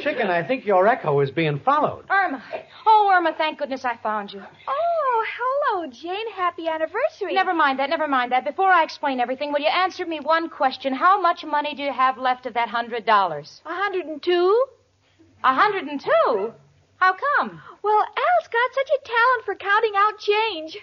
Chicken, 0.02 0.30
I 0.30 0.42
think 0.46 0.66
your 0.66 0.88
echo 0.88 1.20
is 1.20 1.30
being 1.30 1.60
followed. 1.60 2.06
Irma. 2.10 2.42
Oh, 2.86 3.12
Irma, 3.14 3.34
thank 3.38 3.60
goodness 3.60 3.84
I 3.84 3.96
found 4.02 4.32
you. 4.32 4.42
Oh, 4.66 5.26
hello, 5.38 5.86
Jane. 5.86 6.32
Happy 6.34 6.66
anniversary. 6.66 7.32
Never 7.32 7.54
mind 7.54 7.78
that, 7.78 7.88
never 7.88 8.08
mind 8.08 8.32
that. 8.32 8.44
Before 8.44 8.68
I 8.68 8.82
explain 8.82 9.20
everything, 9.20 9.52
will 9.52 9.60
you 9.60 9.68
answer 9.68 10.04
me 10.04 10.18
one 10.18 10.48
question? 10.50 10.92
How 10.92 11.20
much 11.20 11.44
money 11.44 11.76
do 11.76 11.84
you 11.84 11.92
have 11.92 12.18
left 12.18 12.46
of 12.46 12.54
that 12.54 12.68
hundred 12.68 13.06
dollars? 13.06 13.60
A 13.64 13.74
hundred 13.74 14.06
and 14.06 14.20
two. 14.20 14.64
A 15.44 15.54
hundred 15.54 15.84
and 15.84 16.00
two? 16.00 16.52
How 17.02 17.14
come? 17.14 17.60
Well, 17.82 17.98
Al's 17.98 18.48
got 18.48 18.74
such 18.74 18.88
a 18.88 19.00
talent 19.04 19.44
for 19.44 19.56
counting 19.56 19.92
out 19.96 20.20
change. 20.20 20.78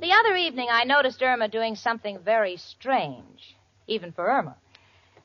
The 0.00 0.12
other 0.12 0.36
evening, 0.36 0.68
I 0.70 0.84
noticed 0.84 1.20
Irma 1.20 1.48
doing 1.48 1.74
something 1.74 2.20
very 2.20 2.56
strange 2.56 3.56
even 3.86 4.12
for 4.12 4.30
Irma. 4.30 4.56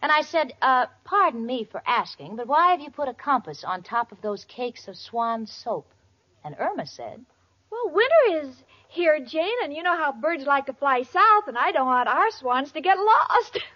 And 0.01 0.11
I 0.11 0.21
said, 0.21 0.53
uh, 0.61 0.85
pardon 1.03 1.45
me 1.45 1.67
for 1.69 1.83
asking, 1.85 2.37
but 2.37 2.47
why 2.47 2.71
have 2.71 2.79
you 2.79 2.89
put 2.89 3.09
a 3.09 3.13
compass 3.13 3.63
on 3.63 3.83
top 3.83 4.11
of 4.11 4.21
those 4.21 4.45
cakes 4.45 4.87
of 4.87 4.95
swan 4.95 5.45
soap? 5.45 5.87
And 6.43 6.55
Irma 6.57 6.87
said, 6.87 7.25
Well, 7.69 7.93
winter 7.93 8.47
is 8.47 8.55
here, 8.87 9.19
Jane, 9.19 9.55
and 9.63 9.73
you 9.73 9.83
know 9.83 9.97
how 9.97 10.13
birds 10.13 10.45
like 10.45 10.67
to 10.67 10.73
fly 10.73 11.03
south, 11.03 11.47
and 11.47 11.57
I 11.57 11.71
don't 11.71 11.85
want 11.85 12.07
our 12.07 12.31
swans 12.31 12.71
to 12.71 12.81
get 12.81 12.97
lost. 12.97 13.59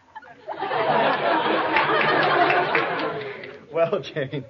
Well, 3.73 4.01
Jane, 4.01 4.45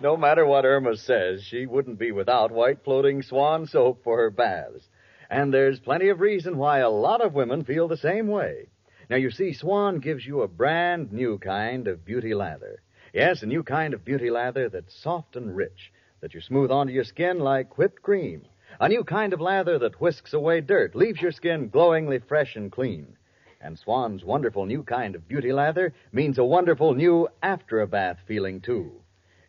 no 0.00 0.16
matter 0.16 0.46
what 0.46 0.64
Irma 0.64 0.96
says, 0.96 1.42
she 1.42 1.66
wouldn't 1.66 1.98
be 1.98 2.10
without 2.10 2.50
white 2.50 2.82
floating 2.84 3.20
swan 3.20 3.66
soap 3.66 4.02
for 4.02 4.16
her 4.16 4.30
baths. 4.30 4.88
And 5.28 5.52
there's 5.52 5.78
plenty 5.78 6.08
of 6.08 6.20
reason 6.20 6.56
why 6.56 6.78
a 6.78 6.88
lot 6.88 7.20
of 7.20 7.34
women 7.34 7.64
feel 7.64 7.86
the 7.86 7.98
same 7.98 8.28
way. 8.28 8.68
Now, 9.10 9.16
you 9.16 9.30
see, 9.30 9.52
Swan 9.52 9.98
gives 9.98 10.26
you 10.26 10.42
a 10.42 10.48
brand 10.48 11.12
new 11.12 11.38
kind 11.38 11.88
of 11.88 12.04
beauty 12.04 12.34
lather. 12.34 12.82
Yes, 13.12 13.42
a 13.42 13.46
new 13.46 13.62
kind 13.62 13.94
of 13.94 14.04
beauty 14.04 14.30
lather 14.30 14.68
that's 14.68 14.94
soft 14.94 15.36
and 15.36 15.54
rich, 15.54 15.92
that 16.20 16.34
you 16.34 16.40
smooth 16.40 16.70
onto 16.70 16.92
your 16.92 17.04
skin 17.04 17.38
like 17.40 17.76
whipped 17.78 18.02
cream. 18.02 18.46
A 18.80 18.88
new 18.88 19.04
kind 19.04 19.32
of 19.32 19.40
lather 19.40 19.78
that 19.80 20.00
whisks 20.00 20.32
away 20.32 20.60
dirt, 20.60 20.94
leaves 20.94 21.20
your 21.20 21.32
skin 21.32 21.68
glowingly 21.68 22.18
fresh 22.20 22.56
and 22.56 22.72
clean. 22.72 23.16
And 23.60 23.78
Swan's 23.78 24.24
wonderful 24.24 24.66
new 24.66 24.82
kind 24.82 25.14
of 25.14 25.28
beauty 25.28 25.52
lather 25.52 25.92
means 26.10 26.38
a 26.38 26.44
wonderful 26.44 26.94
new 26.94 27.28
after 27.42 27.80
a 27.80 27.86
bath 27.86 28.20
feeling, 28.26 28.60
too. 28.60 29.02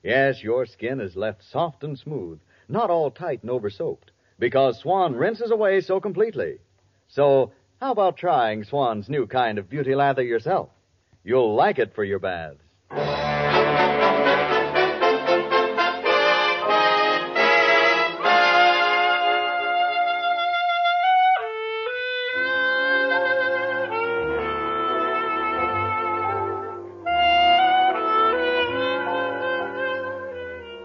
Yes, 0.03 0.43
your 0.43 0.65
skin 0.65 0.99
is 0.99 1.15
left 1.15 1.43
soft 1.43 1.83
and 1.83 1.97
smooth, 1.97 2.39
not 2.67 2.89
all 2.89 3.09
tight 3.09 3.41
and 3.41 3.49
over 3.49 3.69
soaped, 3.69 4.11
because 4.39 4.79
Swan 4.79 5.15
rinses 5.15 5.51
away 5.51 5.79
so 5.79 5.99
completely. 6.01 6.57
So, 7.07 7.51
how 7.83 7.91
about 7.91 8.15
trying 8.15 8.63
Swan's 8.63 9.09
new 9.09 9.27
kind 9.27 9.57
of 9.57 9.69
beauty 9.69 9.93
lather 9.93 10.23
yourself? 10.23 10.69
You'll 11.25 11.53
like 11.53 11.79
it 11.79 11.93
for 11.93 12.05
your 12.05 12.17
baths. 12.17 12.61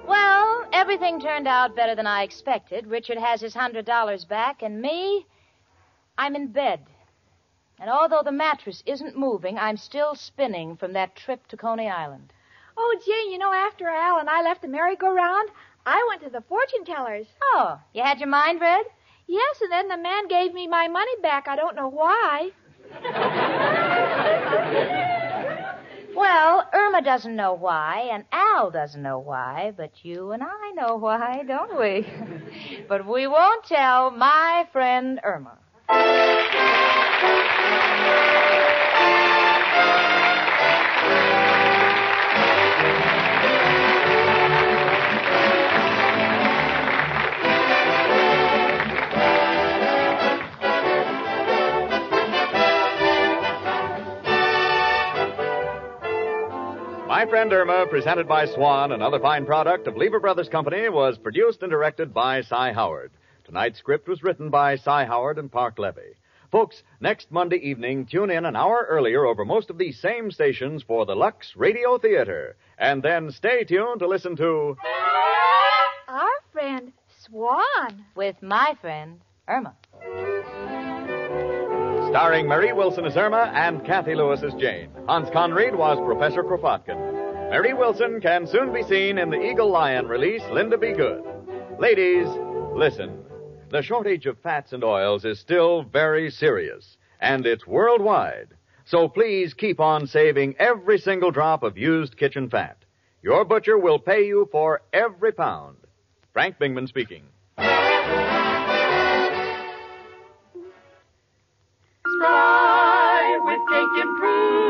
Well, 0.05 0.67
everything 0.73 1.21
turned 1.21 1.47
out 1.47 1.77
better 1.77 1.95
than 1.95 2.09
I 2.09 2.25
expected. 2.25 2.89
Richard 2.89 3.19
has 3.19 3.41
his 3.41 3.55
hundred 3.55 3.85
dollars 3.85 4.25
back, 4.25 4.63
and 4.63 4.83
me, 4.83 5.25
I'm 6.18 6.35
in 6.35 6.48
bed. 6.48 6.81
And 7.81 7.88
although 7.88 8.22
the 8.24 8.33
mattress 8.33 8.83
isn't 8.85 9.16
moving, 9.16 9.57
I'm 9.57 9.76
still 9.76 10.16
spinning 10.16 10.76
from 10.76 10.92
that 10.94 11.14
trip 11.14 11.46
to 11.46 11.57
Coney 11.57 11.88
Island. 11.88 12.33
Oh, 12.76 12.98
Jane, 13.07 13.31
you 13.31 13.38
know, 13.38 13.52
after 13.52 13.88
Al 13.88 14.18
and 14.18 14.28
I 14.28 14.42
left 14.42 14.62
the 14.62 14.68
merry-go-round, 14.68 15.50
I 15.87 16.04
went 16.09 16.22
to 16.22 16.31
the 16.31 16.40
fortune 16.40 16.85
tellers. 16.85 17.28
Oh, 17.54 17.78
you 17.94 18.02
had 18.02 18.18
your 18.18 18.28
mind 18.28 18.61
read? 18.61 18.87
Yes, 19.28 19.61
and 19.62 19.70
then 19.70 19.87
the 19.87 19.96
man 19.96 20.26
gave 20.26 20.52
me 20.52 20.66
my 20.66 20.88
money 20.88 21.14
back. 21.22 21.46
I 21.46 21.54
don't 21.54 21.76
know 21.76 21.88
why. 21.88 22.50
Well, 26.18 26.68
Irma 26.72 27.02
doesn't 27.02 27.37
know 27.37 27.52
why, 27.52 28.09
and 28.11 28.24
Al 28.33 28.72
doesn't 28.72 29.00
know 29.00 29.20
why, 29.20 29.72
but 29.76 29.92
you 30.02 30.33
and 30.33 30.42
I 30.42 30.72
know 30.74 30.96
why, 30.96 31.44
don't 31.46 31.78
we? 31.78 32.09
but 32.88 33.07
we 33.07 33.28
won't 33.28 33.64
tell 33.64 34.11
my 34.11 34.66
friend 34.72 35.20
Irma. 35.22 35.57
My 35.90 35.96
Friend 57.27 57.51
Irma, 57.53 57.87
presented 57.88 58.29
by 58.29 58.44
Swan, 58.46 58.92
another 58.92 59.18
fine 59.18 59.46
product 59.46 59.87
of 59.87 59.96
Lever 59.96 60.20
Brothers 60.20 60.51
Company, 60.51 60.90
was 60.90 61.16
produced 61.16 61.62
and 61.62 61.70
directed 61.70 62.12
by 62.12 62.42
Cy 62.42 62.72
Howard. 62.72 63.11
Tonight's 63.49 63.79
script 63.79 64.07
was 64.07 64.23
written 64.23 64.51
by 64.51 64.77
Cy 64.77 65.07
Howard 65.07 65.39
and 65.39 65.51
Parke 65.51 65.79
Levy. 65.79 66.17
Folks, 66.53 66.83
next 67.01 67.33
Monday 67.33 67.57
evening, 67.57 68.05
tune 68.05 68.31
in 68.31 68.45
an 68.45 68.55
hour 68.55 68.87
earlier 68.91 69.25
over 69.25 69.43
most 69.43 69.71
of 69.71 69.79
these 69.79 69.99
same 69.99 70.31
stations 70.31 70.83
for 70.83 71.07
the 71.07 71.17
Lux 71.17 71.57
Radio 71.57 71.97
Theater. 71.97 72.57
And 72.77 73.03
then 73.03 73.31
stay 73.31 73.65
tuned 73.65 74.01
to 74.01 74.07
listen 74.07 74.37
to 74.37 74.77
Our 76.09 76.29
friend 76.53 76.93
Swan. 77.25 78.05
With 78.15 78.37
my 78.43 78.75
friend 78.83 79.19
Irma. 79.49 79.75
Starring 82.11 82.47
Marie 82.47 82.75
Wilson 82.75 83.07
as 83.07 83.17
Irma 83.17 83.51
and 83.55 83.83
Cathy 83.83 84.15
Lewis 84.15 84.43
as 84.43 84.53
Jane. 84.61 84.91
Hans 85.07 85.31
Conried 85.31 85.75
was 85.75 85.97
Professor 86.05 86.43
Kropotkin. 86.43 86.99
Marie 87.51 87.73
Wilson 87.73 88.21
can 88.21 88.47
soon 88.47 88.75
be 88.75 88.83
seen 88.83 89.17
in 89.17 89.31
the 89.31 89.41
Eagle 89.41 89.71
Lion 89.71 90.07
release, 90.07 90.43
Linda 90.53 90.77
Be 90.77 90.93
Good. 90.93 91.25
Ladies, 91.79 92.29
listen. 92.75 93.25
The 93.70 93.83
shortage 93.83 94.24
of 94.24 94.38
fats 94.38 94.72
and 94.72 94.83
oils 94.83 95.26
is 95.26 95.38
still 95.38 95.83
very 95.83 96.31
serious, 96.31 96.96
and 97.20 97.44
it's 97.44 97.66
worldwide. 97.66 98.48
So 98.87 99.09
please 99.09 99.52
keep 99.52 99.78
on 99.78 100.07
saving 100.07 100.57
every 100.59 100.98
single 100.98 101.31
drop 101.31 101.62
of 101.62 101.76
used 101.76 102.16
kitchen 102.16 102.48
fat. 102.48 102.78
Your 103.22 103.44
butcher 103.44 103.76
will 103.76 103.98
pay 103.98 104.26
you 104.26 104.48
for 104.50 104.81
every 104.94 105.33
pound. 105.33 105.76
Frank 106.33 106.59
Bingman 106.59 106.88
speaking. 106.88 107.24
Spry 112.16 113.38
with 113.44 113.61
cake 113.68 114.02
improver. 114.02 114.67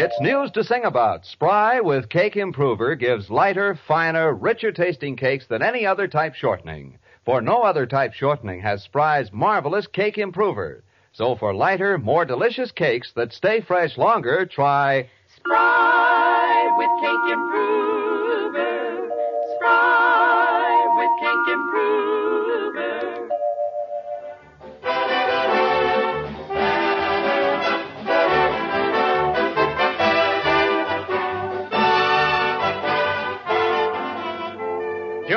It's 0.00 0.20
news 0.20 0.52
to 0.52 0.62
sing 0.62 0.84
about. 0.84 1.26
Spry 1.26 1.80
with 1.80 2.08
Cake 2.08 2.36
Improver 2.36 2.94
gives 2.94 3.30
lighter, 3.30 3.74
finer, 3.88 4.32
richer 4.32 4.70
tasting 4.70 5.16
cakes 5.16 5.48
than 5.48 5.60
any 5.60 5.84
other 5.84 6.06
type 6.06 6.36
shortening. 6.36 7.00
For 7.24 7.42
no 7.42 7.62
other 7.64 7.84
type 7.84 8.12
shortening 8.12 8.60
has 8.60 8.80
Spry's 8.84 9.32
marvelous 9.32 9.88
Cake 9.88 10.16
Improver. 10.16 10.84
So 11.10 11.34
for 11.34 11.52
lighter, 11.52 11.98
more 11.98 12.24
delicious 12.24 12.70
cakes 12.70 13.10
that 13.16 13.32
stay 13.32 13.60
fresh 13.60 13.98
longer, 13.98 14.46
try 14.46 15.10
Spry 15.34 16.74
with 16.78 16.90
cake 17.02 17.32
improver. 17.32 19.10
Spry 19.56 20.86
with 20.96 21.10
cake 21.18 21.54
improver. 21.54 22.47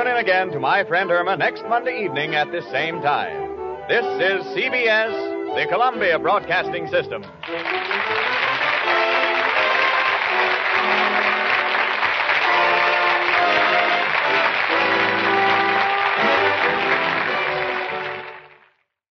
Tune 0.02 0.10
in 0.10 0.18
again 0.18 0.50
to 0.50 0.60
My 0.60 0.84
Friend 0.84 1.12
Irma 1.12 1.38
next 1.38 1.62
Monday 1.70 2.04
evening 2.04 2.34
at 2.34 2.52
this 2.52 2.66
same 2.72 3.04
time. 3.04 3.52
This 3.88 4.04
is 4.04 4.44
CBS, 4.58 5.56
the 5.56 5.68
Columbia 5.70 6.18
Broadcasting 6.18 6.88
System. 6.88 7.24